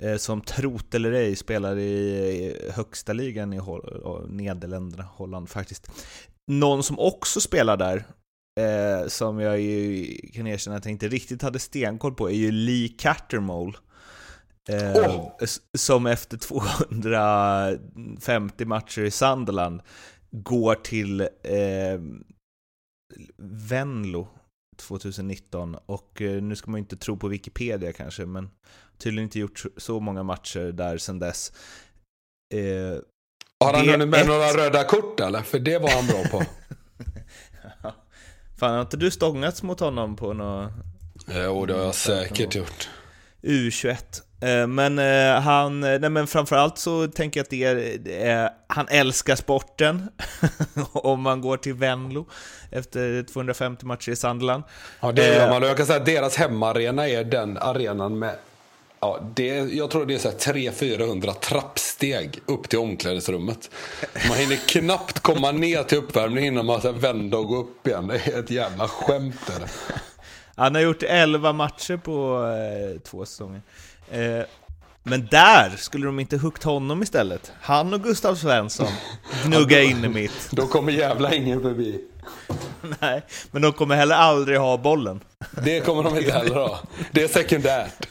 [0.00, 3.60] eh, som trot eller ej spelar i högsta ligan i
[4.28, 5.90] Nederländerna, Holland faktiskt.
[6.46, 8.04] Någon som också spelar där,
[8.60, 12.50] eh, som jag ju kan erkänna att jag inte riktigt hade stenkoll på, är ju
[12.50, 13.76] Lee Cattermole.
[14.68, 15.32] Eh, oh.
[15.78, 19.80] Som efter 250 matcher i Sunderland
[20.30, 21.28] går till eh,
[23.68, 24.28] Venlo
[24.76, 28.50] 2019 och eh, nu ska man ju inte tro på Wikipedia kanske, men
[28.98, 31.52] tydligen inte gjort så många matcher där sedan dess.
[32.54, 32.98] Eh,
[33.64, 34.26] har han hunnit med ett...
[34.26, 35.42] några röda kort eller?
[35.42, 36.44] För det var han bra på.
[38.62, 40.70] Fan, har inte du stångats mot honom på något?
[41.26, 42.88] Jo, det har jag säkert gjort.
[43.42, 43.96] U21.
[44.40, 49.36] Eh, men eh, han, nej men framförallt så tänker jag att det är, han älskar
[49.36, 50.08] sporten,
[50.92, 52.26] om man går till Venlo
[52.70, 54.62] efter 250 matcher i Sandland.
[55.00, 55.62] Ja, det gör man.
[55.62, 58.34] Jag kan säga att deras hemmaarena är den arenan med
[59.04, 63.70] Ja, det, jag tror det är 300-400 trappsteg upp till omklädningsrummet.
[64.28, 68.06] Man hinner knappt komma ner till uppvärmning innan man så vända och gå upp igen.
[68.06, 69.40] Det är ett jävla skämt.
[69.46, 69.70] Där.
[70.56, 73.60] Han har gjort 11 matcher på eh, två säsonger.
[74.10, 74.44] Eh,
[75.02, 77.52] men där skulle de inte hukt honom istället.
[77.60, 78.92] Han och Gustav Svensson
[79.44, 80.48] gnugga in i mitt.
[80.50, 82.00] Då kommer jävla ingen förbi.
[83.00, 85.20] Nej, men de kommer heller aldrig ha bollen.
[85.64, 86.80] Det kommer de inte heller ha.
[87.12, 88.08] Det är sekundärt.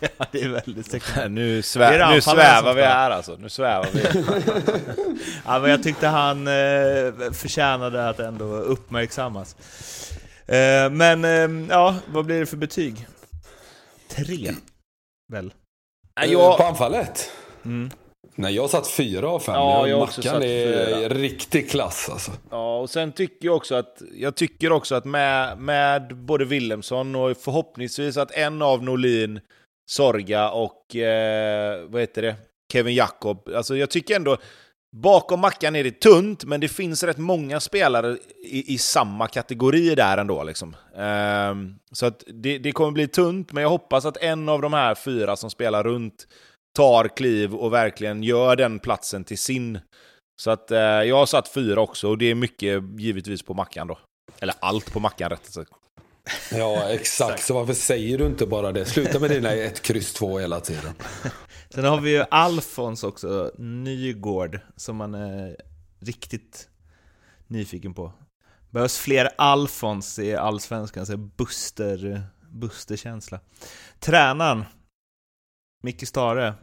[0.00, 1.30] Ja, det är väldigt sekundärt.
[1.30, 3.36] Nu, svä nu svävar vi här alltså.
[3.36, 4.02] Nu svävar vi.
[5.46, 9.56] ja, men jag tyckte han eh, förtjänade att ändå uppmärksammas.
[10.46, 13.06] Eh, men eh, ja, vad blir det för betyg?
[14.08, 14.54] Tre,
[15.32, 15.52] väl?
[16.26, 16.56] Jag...
[16.56, 17.30] På anfallet?
[17.64, 17.90] Mm.
[18.40, 19.54] Nej, jag satt fyra av fem.
[19.54, 22.32] Ja, jag Mackan är riktig klass alltså.
[22.50, 27.14] Ja, och sen tycker jag också att, jag tycker också att med, med både Willemsson
[27.14, 29.40] och förhoppningsvis att en av Norlin,
[29.90, 32.36] Sorga och eh, vad heter det,
[32.72, 34.36] Kevin Jakob, alltså jag tycker ändå
[34.92, 39.94] Bakom Mackan är det tunt, men det finns rätt många spelare i, i samma kategori
[39.94, 40.42] där ändå.
[40.42, 40.76] Liksom.
[40.94, 44.72] Um, så att det, det kommer bli tunt, men jag hoppas att en av de
[44.72, 46.26] här fyra som spelar runt
[46.76, 49.80] tar kliv och verkligen gör den platsen till sin.
[50.42, 53.86] Så att uh, jag har satt fyra också, och det är mycket givetvis på Mackan
[53.86, 53.98] då.
[54.40, 55.70] Eller allt på Mackan rätt sagt.
[56.52, 57.42] Ja, exakt.
[57.42, 58.84] Så varför säger du inte bara det?
[58.84, 60.94] Sluta med dina 1, kryss 2 hela tiden.
[61.74, 65.56] Sen har vi ju Alfons också, Nygård, som man är
[66.00, 66.68] riktigt
[67.46, 68.12] nyfiken på.
[68.70, 73.40] Behövs fler Alfons i Allsvenskan, så Buster, Buster-känsla.
[73.98, 74.64] Tränaren,
[75.82, 76.54] Micke Stare.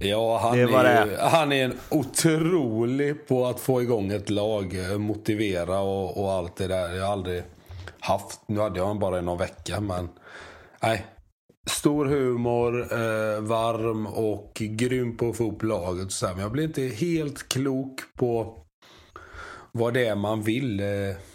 [0.00, 5.80] Ja, han är, är, han är en otrolig på att få igång ett lag, motivera
[5.80, 6.94] och, och allt det där.
[6.94, 7.42] Jag har aldrig
[8.00, 10.08] haft, nu hade jag honom bara i någon vecka, men
[10.82, 11.06] nej,
[11.70, 16.12] Stor humor, eh, varm och grym på att få upp laget.
[16.12, 18.62] Så men jag blir inte helt klok på
[19.72, 20.80] vad det är man vill.
[20.80, 20.86] Eh,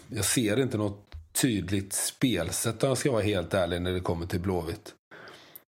[0.08, 4.26] jag ser inte något tydligt spelsätt om jag ska vara helt ärlig när det kommer
[4.26, 4.94] till Blåvitt.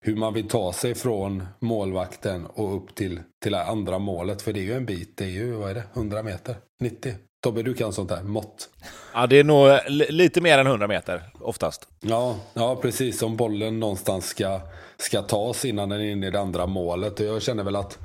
[0.00, 4.42] Hur man vill ta sig från målvakten och upp till, till det andra målet.
[4.42, 6.56] För det är ju en bit, det är ju, vad är det, 100 meter?
[6.80, 7.14] 90?
[7.40, 8.68] Tobbe, du kan sånt där mått.
[9.14, 11.88] Ja, det är nog lite mer än 100 meter, oftast.
[12.00, 13.22] Ja, ja precis.
[13.22, 14.60] Om bollen någonstans ska,
[14.96, 17.20] ska tas innan den är inne i det andra målet.
[17.20, 17.98] Och jag känner väl att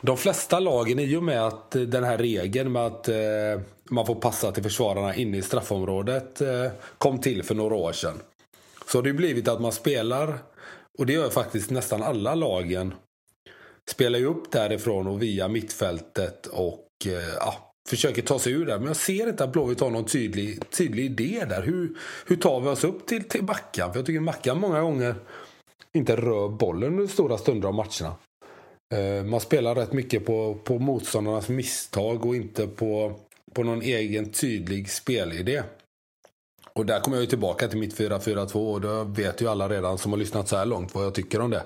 [0.00, 3.16] de flesta lagen, i och med att den här regeln med att eh,
[3.90, 6.66] man får passa till försvararna inne i straffområdet eh,
[6.98, 8.20] kom till för några år sedan.
[8.86, 10.38] så har det blivit att man spelar,
[10.98, 12.94] och det gör faktiskt nästan alla lagen,
[13.90, 18.78] spelar ju upp därifrån och via mittfältet och eh, ja, försöker ta sig ur det.
[18.78, 21.62] Men jag ser inte att Blåvitt har någon tydlig, tydlig idé där.
[21.62, 23.92] Hur, hur tar vi oss upp till, till Mackan?
[23.92, 25.14] För jag tycker Mackan många gånger
[25.92, 28.16] inte rör bollen under stora stunder av matcherna.
[28.94, 33.20] Eh, man spelar rätt mycket på, på motståndarnas misstag och inte på,
[33.54, 35.62] på någon egen tydlig spelidé.
[36.78, 39.98] Och där kommer jag ju tillbaka till mitt 4-4-2 och det vet ju alla redan
[39.98, 41.62] som har lyssnat så här långt vad jag tycker om det.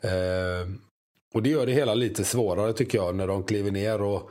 [0.00, 0.68] Eh,
[1.34, 4.30] och det gör det hela lite svårare tycker jag när de kliver ner och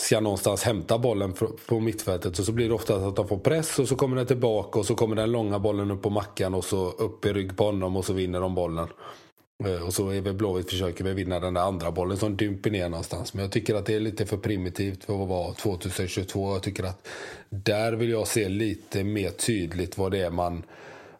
[0.00, 1.34] ska någonstans hämta bollen
[1.68, 2.38] på mittfältet.
[2.38, 4.86] Och så blir det ofta att de får press och så kommer den tillbaka och
[4.86, 7.96] så kommer den långa bollen upp på mackan och så upp i rygg på honom
[7.96, 8.88] och så vinner de bollen.
[9.64, 12.70] Eh, och så är väl Blåvitt försöker väl vinna den där andra bollen som dymper
[12.70, 13.34] ner någonstans.
[13.34, 16.52] Men jag tycker att det är lite för primitivt för att vara 2022.
[16.52, 17.08] Jag tycker att
[17.50, 20.62] där vill jag se lite mer tydligt vad det är man,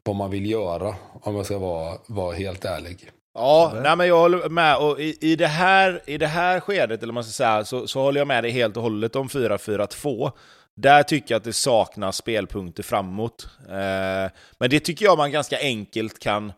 [0.02, 0.94] vad man vill göra.
[1.12, 3.10] Om jag ska vara, vara helt ärlig.
[3.34, 4.76] Ja, nej, men jag håller med.
[4.76, 8.00] Och i, i, det här, I det här skedet, eller man ska säga, så, så
[8.00, 10.32] håller jag med dig helt och hållet om 4-4-2.
[10.74, 13.48] Där tycker jag att det saknas spelpunkter framåt.
[13.68, 16.52] Eh, men det tycker jag man ganska enkelt kan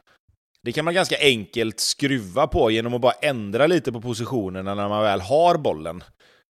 [0.64, 4.88] det kan man ganska enkelt skruva på genom att bara ändra lite på positionerna när
[4.88, 6.04] man väl har bollen.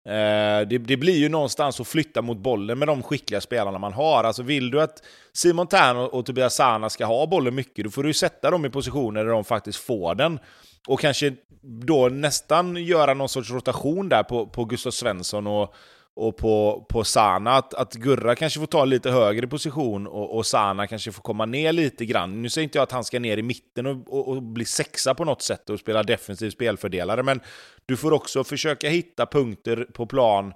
[0.05, 3.93] Eh, det, det, blir ju någonstans att flytta mot bollen med de skickliga spelarna man
[3.93, 4.23] har.
[4.23, 5.03] Alltså vill du att
[5.33, 8.65] Simon Tern och, och Tobias Sana ska ha bollen mycket, då får du sätta dem
[8.65, 10.39] i positioner där de faktiskt får den.
[10.87, 15.75] Och kanske då nästan göra någon sorts rotation där på, på Gustav Svensson och,
[16.19, 20.45] och på, på Sana, att, att Gurra kanske får ta lite högre position och, och
[20.45, 22.41] Sana kanske får komma ner lite grann.
[22.41, 25.15] Nu säger inte jag att han ska ner i mitten och, och, och bli sexa
[25.15, 27.39] på något sätt och spela defensiv spelfördelare, men
[27.85, 30.53] du får också försöka hitta punkter på plan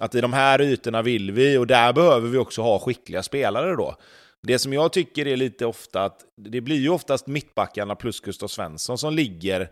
[0.00, 3.76] att i de här ytorna vill vi och där behöver vi också ha skickliga spelare
[3.76, 3.96] då.
[4.42, 8.48] Det som jag tycker är lite ofta att det blir ju oftast mittbackarna plus Gustav
[8.48, 9.70] Svensson som ligger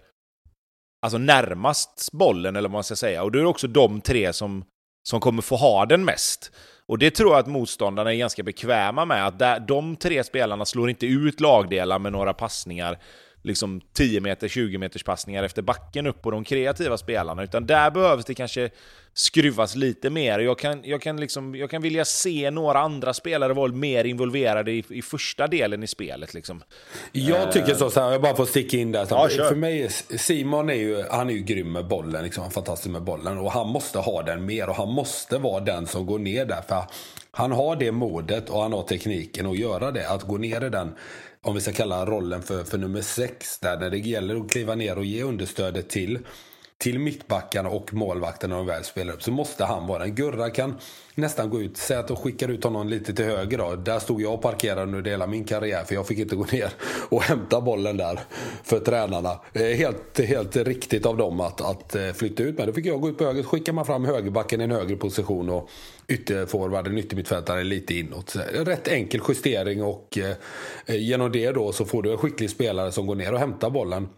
[1.03, 3.23] alltså närmast bollen eller vad man ska säga.
[3.23, 4.65] Och då är det också de tre som
[5.03, 6.53] som kommer få ha den mest.
[6.87, 10.91] Och det tror jag att motståndarna är ganska bekväma med, att de tre spelarna slår
[10.91, 12.99] inte ut lagdelar med några passningar
[13.43, 17.91] liksom 10 meter, 20 meters passningar efter backen upp på de kreativa spelarna, utan där
[17.91, 18.71] behövs det kanske
[19.15, 20.39] skruvas lite mer.
[20.39, 24.73] Jag kan, jag kan, liksom, jag kan vilja se några andra spelare vara mer involverade
[24.73, 26.35] i, i första delen i spelet.
[26.35, 26.63] Liksom.
[27.13, 29.07] Jag tycker så, så här, jag bara får sticka in där.
[29.11, 33.03] Ja, för mig, Simon är ju, han är ju grym med bollen, liksom, fantastisk med
[33.03, 33.39] bollen.
[33.39, 36.63] Och han måste ha den mer och han måste vara den som går ner där.
[36.69, 36.85] För
[37.31, 40.69] han har det modet och han har tekniken att göra det, att gå ner i
[40.71, 40.95] den
[41.49, 44.75] om vi ska kalla rollen för, för nummer sex där, när det gäller att kliva
[44.75, 46.19] ner och ge understödet till
[46.79, 50.15] till mittbackarna och målvakten när de väl spelar upp så måste han vara den.
[50.15, 50.79] Gurra kan
[51.15, 53.77] nästan gå ut, säg att de skickar ut honom lite till höger då.
[53.77, 56.71] Där stod jag och parkerade under hela min karriär för jag fick inte gå ner
[57.09, 58.21] och hämta bollen där
[58.63, 59.41] för tränarna.
[59.55, 62.67] Helt, helt riktigt av dem att, att eh, flytta ut mig.
[62.67, 64.97] Då fick jag gå ut på höger, så skickar man fram högerbacken i en högre
[64.97, 65.71] position och
[66.09, 68.37] ytterforwarden, yttermittfältaren, lite inåt.
[68.37, 72.93] Eh, rätt enkel justering och eh, genom det då så får du en skicklig spelare
[72.93, 74.09] som går ner och hämtar bollen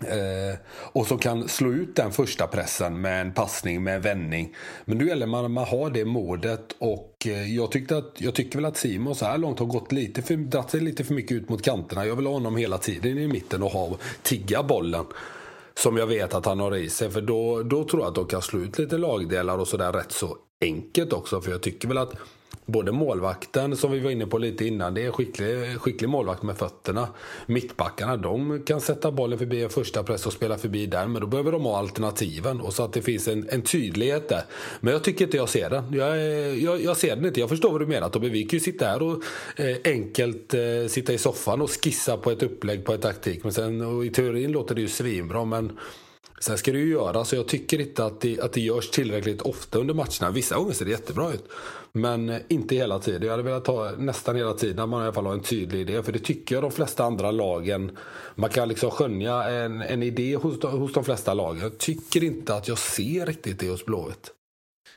[0.00, 0.58] Eh,
[0.92, 4.54] och som kan slå ut den första pressen med en passning, med en vändning.
[4.84, 8.34] Men nu gäller man att man har det modet och eh, jag, tyckte att, jag
[8.34, 11.14] tycker väl att Simon så här långt har gått lite för, dratt sig lite för
[11.14, 12.06] mycket ut mot kanterna.
[12.06, 15.04] Jag vill ha honom hela tiden i mitten och ha, tigga bollen.
[15.74, 17.10] Som jag vet att han har i sig.
[17.10, 20.12] För då, då tror jag att de kan slå ut lite lagdelar och sådär rätt
[20.12, 21.40] så enkelt också.
[21.40, 22.12] För jag tycker väl att
[22.70, 26.56] både målvakten som vi var inne på lite innan, det är skicklig, skicklig målvakt med
[26.56, 27.08] fötterna.
[27.46, 31.26] Mittbackarna, de kan sätta bollen förbi en första press och spela förbi där, men då
[31.26, 34.42] behöver de ha alternativen och så att det finns en, en tydlighet där.
[34.80, 35.84] Men jag tycker inte jag ser den.
[35.92, 36.18] Jag,
[36.58, 37.40] jag, jag ser den inte.
[37.40, 38.28] Jag förstår vad du menar Tobbe.
[38.28, 39.22] Vi kan ju sitta här och
[39.56, 43.44] eh, enkelt eh, sitta i soffan och skissa på ett upplägg på ett taktik.
[43.44, 45.78] Men sen, och i teorin låter det ju svinbra, men
[46.40, 49.42] Sen ska det ju göras, så jag tycker inte att det, att det görs tillräckligt
[49.42, 50.30] ofta under matcherna.
[50.30, 51.44] Vissa gånger ser det jättebra ut.
[51.92, 53.22] Men eh, inte hela tiden.
[53.22, 55.80] Jag hade velat ha nästan hela tiden att man i alla fall har en tydlig
[55.80, 56.02] idé.
[56.02, 57.96] För det tycker jag de flesta andra lagen.
[58.34, 61.62] Man kan liksom skönja en, en idé hos, hos de flesta lagen.
[61.62, 64.32] Jag tycker inte att jag ser riktigt det hos Blåvitt.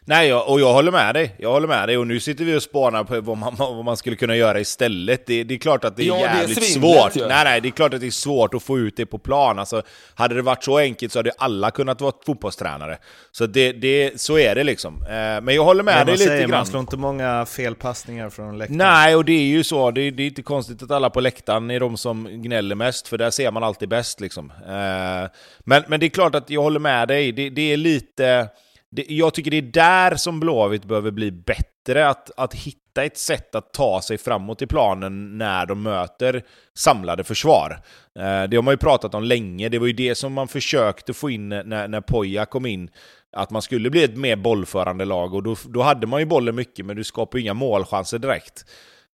[0.06, 1.36] Nej, och jag håller med dig.
[1.38, 1.98] Jag håller med dig.
[1.98, 5.26] Och nu sitter vi och spanar på vad man, vad man skulle kunna göra istället.
[5.26, 7.16] Det, det är klart att det är ja, jävligt det är svårt.
[7.16, 7.28] Ja.
[7.28, 9.60] Nej, nej, det är klart att det är svårt att få ut det på plan.
[9.60, 9.82] Alltså,
[10.16, 12.98] hade det varit så enkelt så hade alla kunnat vara fotbollstränare.
[13.32, 15.02] Så, det, det, så är det liksom.
[15.02, 16.52] Eh, men jag håller med dig lite säger, grann.
[16.52, 18.78] Man slår inte många felpassningar från läktaren.
[18.78, 19.92] Nej, och det är ju så.
[19.92, 23.18] Det, det är inte konstigt att alla på läktaren är de som gnäller mest, för
[23.18, 24.52] där ser man alltid bäst liksom.
[24.68, 25.30] Eh,
[25.60, 27.32] men, men det är klart att jag håller med dig.
[27.32, 28.50] Det, det är lite
[28.96, 33.18] det, jag tycker det är där som Blåvitt behöver bli bättre, att, att hitta ett
[33.18, 36.44] sätt att ta sig framåt i planen när de möter
[36.78, 37.82] samlade försvar.
[38.20, 41.14] Eh, det har man ju pratat om länge, det var ju det som man försökte
[41.14, 42.90] få in när, när Poja kom in,
[43.36, 46.56] att man skulle bli ett mer bollförande lag, och då, då hade man ju bollen
[46.56, 48.66] mycket, men du skapar ju inga målchanser direkt.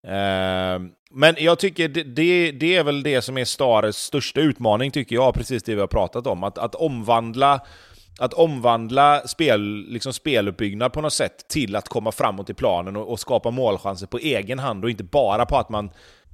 [0.08, 0.80] Eh,
[1.12, 5.16] men jag tycker det, det, det, är väl det som är Stares största utmaning, tycker
[5.16, 6.44] jag, precis det vi har pratat om.
[6.44, 7.62] Att, att omvandla
[8.20, 13.12] att omvandla spel, liksom speluppbyggnad på något sätt till att komma framåt i planen och,
[13.12, 15.92] och, skapa målchanser på egen hand och inte bara på att man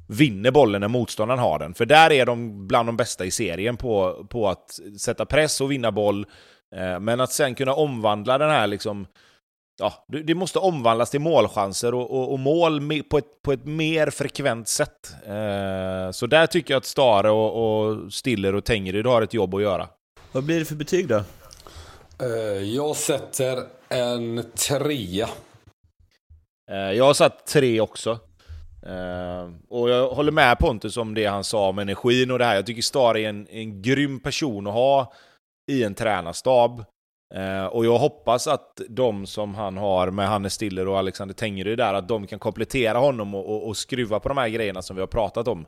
[0.08, 1.74] vinner bollen när motståndaren har den.
[1.74, 5.72] För där är de bland de bästa i serien på, på att sätta press och
[5.72, 6.26] vinna boll.
[6.76, 9.08] Eh, men att sen kunna omvandla den här liksom
[9.80, 14.10] ja, det måste omvandlas till målchanser och, och, och mål på ett, på ett mer
[14.10, 15.16] frekvent sätt.
[15.28, 19.56] Eh, så där tycker jag att Stare och, och Stiller och Tengryd har ett jobb
[19.56, 19.88] att göra.
[20.32, 21.24] Vad blir det för betyg då?
[22.22, 25.30] Eh, jag sätter en trea.
[26.72, 28.20] Eh, jag har satt tre också.
[28.86, 32.56] Eh, och jag håller med Pontus om det han sa om energin och det här.
[32.56, 35.14] Jag tycker Star är en, en grym person att ha
[35.72, 36.86] i en tränarstab.
[37.72, 41.94] Och jag hoppas att de som han har med Hannes Stiller och Alexander Tengryd där,
[41.94, 45.02] att de kan komplettera honom och, och, och, skruva på de här grejerna som vi
[45.02, 45.66] har pratat om.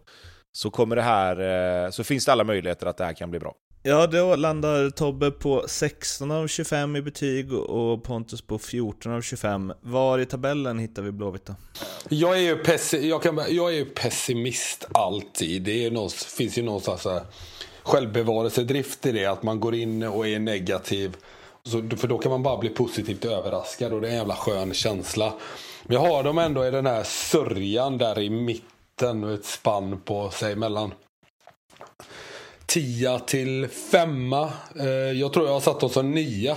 [0.58, 3.56] Så kommer det här, så finns det alla möjligheter att det här kan bli bra.
[3.88, 9.22] Ja, då landar Tobbe på 16 av 25 i betyg och Pontus på 14 av
[9.22, 9.74] 25.
[9.82, 11.56] Var i tabellen hittar vi Blåvitt då?
[12.10, 15.62] Jag är ju, pessi jag kan, jag är ju pessimist alltid.
[15.62, 17.22] Det är någon, finns ju någonstans här eh,
[17.84, 19.26] självbevarelsedrift i det.
[19.26, 21.18] Att man går in och är negativ.
[21.64, 24.74] Så, för då kan man bara bli positivt överraskad och det är en jävla skön
[24.74, 25.34] känsla.
[25.84, 29.34] Men jag har dem ändå i den här sörjan där i mitten.
[29.34, 30.92] Ett spann på, sig mellan
[32.68, 34.34] 10 till 5.
[34.34, 36.56] Eh, jag tror jag har satt dem som 9.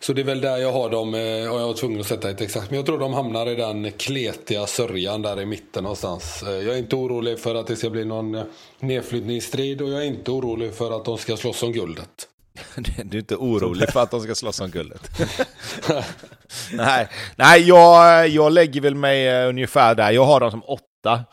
[0.00, 2.30] Så det är väl där jag har dem, eh, och jag var tvungen att sätta
[2.30, 2.70] ett exakt.
[2.70, 6.42] Men jag tror de hamnar i den kletiga sörjan där i mitten någonstans.
[6.42, 8.44] Eh, jag är inte orolig för att det ska bli någon
[8.80, 12.28] nedflyttningsstrid och jag är inte orolig för att de ska slåss om guldet.
[13.04, 15.10] Du är inte orolig för att de ska slåss om guldet?
[16.72, 20.10] nej, nej jag, jag lägger väl mig ungefär där.
[20.10, 21.24] Jag har dem som åtta.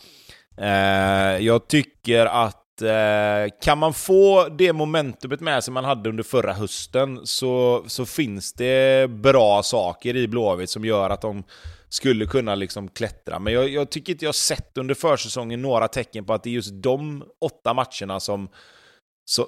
[1.39, 6.53] Jag tycker att Eh, kan man få det momentumet med sig man hade under förra
[6.53, 11.43] hösten så, så finns det bra saker i Blåvitt som gör att de
[11.89, 13.39] skulle kunna liksom klättra.
[13.39, 16.53] Men jag, jag tycker inte jag sett under försäsongen några tecken på att det är
[16.53, 18.49] just de åtta matcherna som,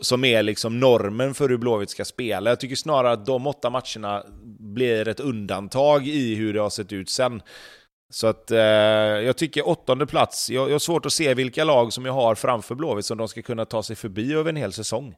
[0.02, 2.50] som är liksom normen för hur Blåvitt ska spela.
[2.50, 4.24] Jag tycker snarare att de åtta matcherna
[4.60, 7.42] blir ett undantag i hur det har sett ut sen.
[8.14, 11.94] Så att eh, jag tycker åttonde plats, jag, jag har svårt att se vilka lag
[11.94, 14.74] som jag har framför Blåvitt som de ska kunna ta sig förbi över en hel
[14.74, 15.16] säsong.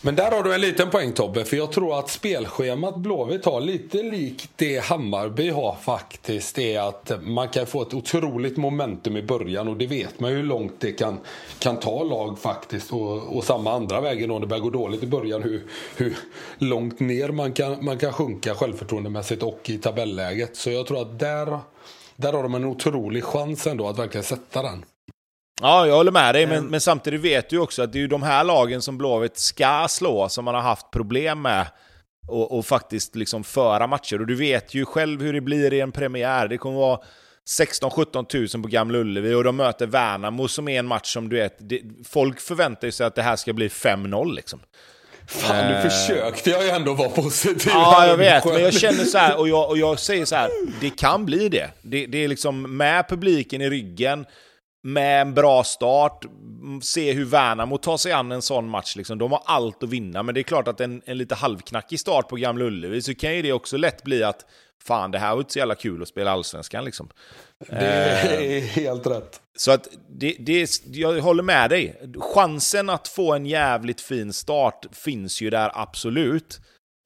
[0.00, 3.60] Men där har du en liten poäng Tobbe, för jag tror att spelschemat Blåvitt har
[3.60, 6.56] lite likt det Hammarby har faktiskt.
[6.56, 10.30] Det är att man kan få ett otroligt momentum i början och det vet man
[10.30, 11.18] ju hur långt det kan,
[11.58, 12.92] kan ta lag faktiskt.
[12.92, 16.16] Och, och samma andra vägen om det börjar gå dåligt i början, hur, hur
[16.58, 20.56] långt ner man kan, man kan sjunka självförtroendemässigt och i tabelläget.
[20.56, 21.58] Så jag tror att där
[22.20, 24.84] där har de en otrolig chans ändå att verkligen sätta den.
[25.60, 28.06] Ja, jag håller med dig, men, men samtidigt vet du också att det är ju
[28.06, 31.66] de här lagen som Blåvitt ska slå som man har haft problem med
[32.28, 34.20] och, och faktiskt liksom föra matcher.
[34.20, 36.48] Och du vet ju själv hur det blir i en premiär.
[36.48, 37.00] Det kommer vara
[37.60, 41.36] 16-17 000 på Gamla Ullevi och de möter Värnamo som är en match som du
[41.36, 44.60] vet, det, folk förväntar sig att det här ska bli 5-0 liksom.
[45.26, 45.82] Fan, nu eh.
[45.82, 47.72] försökte jag ju ändå vara positiv.
[47.74, 48.44] Ja, jag vet.
[48.44, 50.50] Men jag känner så här, och jag, och jag säger så här,
[50.80, 51.70] det kan bli det.
[51.82, 52.06] det.
[52.06, 54.26] Det är liksom med publiken i ryggen,
[54.82, 56.24] med en bra start,
[56.82, 58.96] se hur Värnamo tar sig an en sån match.
[58.96, 59.18] Liksom.
[59.18, 62.28] De har allt att vinna, men det är klart att en, en lite halvknackig start
[62.28, 64.44] på Gamla Ullevi så kan ju det också lätt bli att
[64.84, 67.08] fan, det här var inte så jävla kul att spela Allsvenskan liksom.
[67.68, 69.40] Det är eh, helt rätt.
[69.56, 72.00] Så att det, det, jag håller med dig.
[72.20, 76.60] Chansen att få en jävligt fin start finns ju där absolut.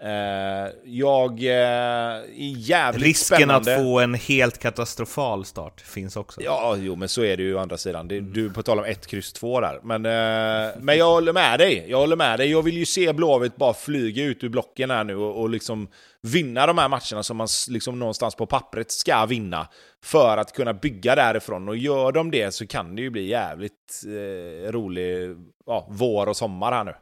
[0.04, 3.74] Uh, jag uh, är jävligt Risken spännande.
[3.74, 6.42] att få en helt katastrofal start finns också.
[6.42, 8.08] Ja, jo, men så är det ju å andra sidan.
[8.08, 9.80] Det, du på tal om 1, kryss 2 där.
[9.82, 11.86] Men, uh, men jag håller med dig.
[11.88, 12.50] Jag håller med dig.
[12.50, 15.88] Jag vill ju se Blåvitt bara flyga ut ur blocken här nu och, och liksom
[16.22, 19.68] vinna de här matcherna som man liksom någonstans på pappret ska vinna
[20.04, 21.68] för att kunna bygga därifrån.
[21.68, 25.36] Och gör de det så kan det ju bli jävligt eh, rolig
[25.66, 26.94] ja, vår och sommar här nu.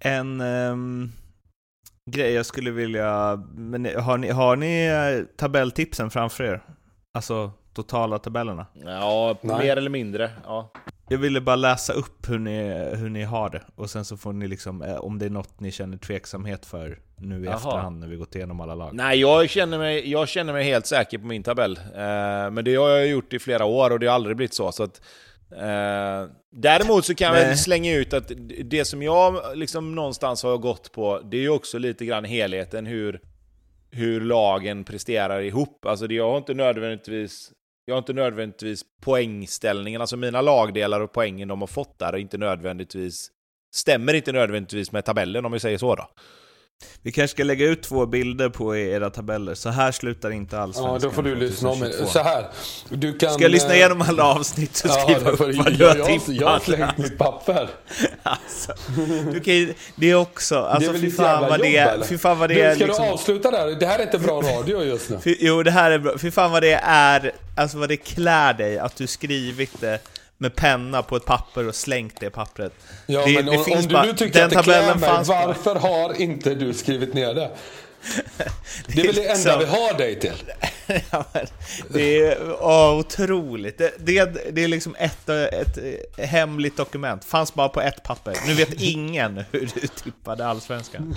[0.00, 1.12] En um,
[2.10, 3.42] grej jag skulle vilja...
[3.54, 6.62] Men har ni, har ni eh, tabelltipsen framför er?
[7.14, 8.66] Alltså totala tabellerna?
[8.84, 9.58] Ja, Nej.
[9.58, 10.30] mer eller mindre.
[10.44, 10.72] Ja.
[11.08, 14.32] jag ville bara läsa upp hur ni, hur ni har det, och sen så får
[14.32, 17.56] ni liksom, eh, om det är något ni känner tveksamhet för nu i Aha.
[17.56, 18.90] efterhand när vi gått igenom alla lag.
[18.94, 21.76] Nej, jag känner mig, jag känner mig helt säker på min tabell.
[21.76, 24.72] Eh, men det har jag gjort i flera år och det har aldrig blivit så.
[24.72, 25.00] så att,
[25.52, 28.32] eh, däremot så kan jag slänga ut att
[28.64, 32.86] det som jag liksom någonstans har gått på, det är ju också lite grann helheten,
[32.86, 33.20] hur,
[33.90, 35.86] hur lagen presterar ihop.
[35.86, 37.52] Alltså det, jag har inte nödvändigtvis
[37.84, 42.16] jag har inte nödvändigtvis poängställningen, alltså mina lagdelar och poängen de har fått där är
[42.16, 43.30] inte nödvändigtvis
[43.74, 46.08] stämmer inte nödvändigtvis med tabellen om vi säger så då.
[47.02, 49.54] Vi kanske ska lägga ut två bilder på era tabeller.
[49.54, 50.92] Så här slutar inte allsvenskan.
[50.92, 51.92] Ja, då får du lyssna om mig.
[52.06, 52.46] Så här.
[52.88, 55.94] Du kan, ska jag lyssna igenom alla avsnitt och skriva ja, upp vad du har
[55.94, 56.28] tippat?
[56.28, 57.68] Jag har slängt mitt papper.
[58.22, 58.72] alltså,
[59.32, 60.58] du kan, det är också...
[60.58, 62.06] Alltså, det är fy fan vad det.
[62.08, 62.74] Fy fan vad det är...
[62.74, 63.66] Ska liksom, du avsluta där?
[63.80, 65.18] Det här är inte bra radio just nu.
[65.24, 66.18] Fy, jo, det här är bra.
[66.18, 67.32] Fy fan vad det är...
[67.56, 69.98] Alltså vad det klär dig att du skrivit det
[70.42, 72.72] med penna på ett papper och slängt det pappret.
[73.06, 75.08] Ja, det, men det om, finns om bara, du nu tycker att det klär mig,
[75.26, 77.50] varför har inte du skrivit ner det?
[78.86, 80.52] Det är väl det enda vi har dig till?
[81.10, 81.24] ja,
[81.88, 83.78] det är åh, otroligt.
[83.78, 85.78] Det, det, det, är liksom ett, ett
[86.18, 87.24] hemligt dokument.
[87.24, 88.36] Fanns bara på ett papper.
[88.46, 91.16] Nu vet ingen hur du tippade allsvenskan.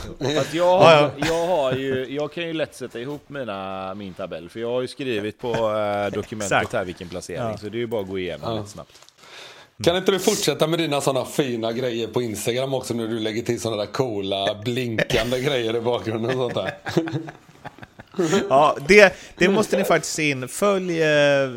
[0.52, 4.60] jag, har, jag, har ju, jag kan ju lätt sätta ihop mina, min tabell, för
[4.60, 7.58] jag har ju skrivit på äh, dokumentet här vilken placering, ja.
[7.58, 8.60] så det är ju bara att gå igenom ja.
[8.60, 8.92] lite snabbt.
[9.84, 13.42] Kan inte du fortsätta med dina sådana fina grejer på Instagram också när du lägger
[13.42, 16.78] till sådana där coola blinkande grejer i bakgrunden och sånt där?
[18.50, 20.48] ja, det, det måste ni faktiskt se in.
[20.48, 21.50] Följ, eh,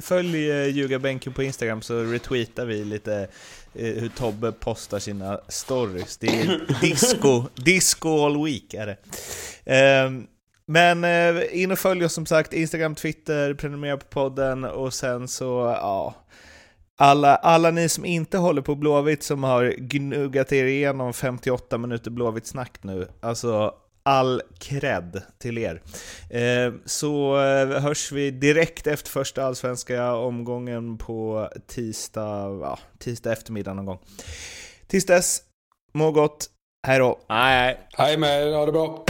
[0.00, 3.28] följ eh, Ljugarbänken på Instagram så retweetar vi lite
[3.74, 6.16] eh, hur Tobbe postar sina stories.
[6.16, 8.96] Det är disco, disco all week är det.
[9.64, 10.26] Ehm,
[10.66, 11.04] men
[11.50, 16.14] in och följ oss som sagt, Instagram, Twitter, prenumerera på podden och sen så, ja,
[16.98, 22.10] alla, alla ni som inte håller på Blåvitt som har gnuggat er igenom 58 minuter
[22.10, 25.82] Blåvitt-snack nu, alltså all cred till er.
[26.30, 33.74] Eh, så eh, hörs vi direkt efter första allsvenska omgången på tisdag, ja, tisdag eftermiddag
[33.74, 33.98] någon gång.
[34.86, 35.40] Tills dess,
[35.94, 36.46] må gott,
[36.86, 37.18] hej då!
[37.28, 37.78] Hej hej!
[37.92, 39.04] Hej med er, ha det bra!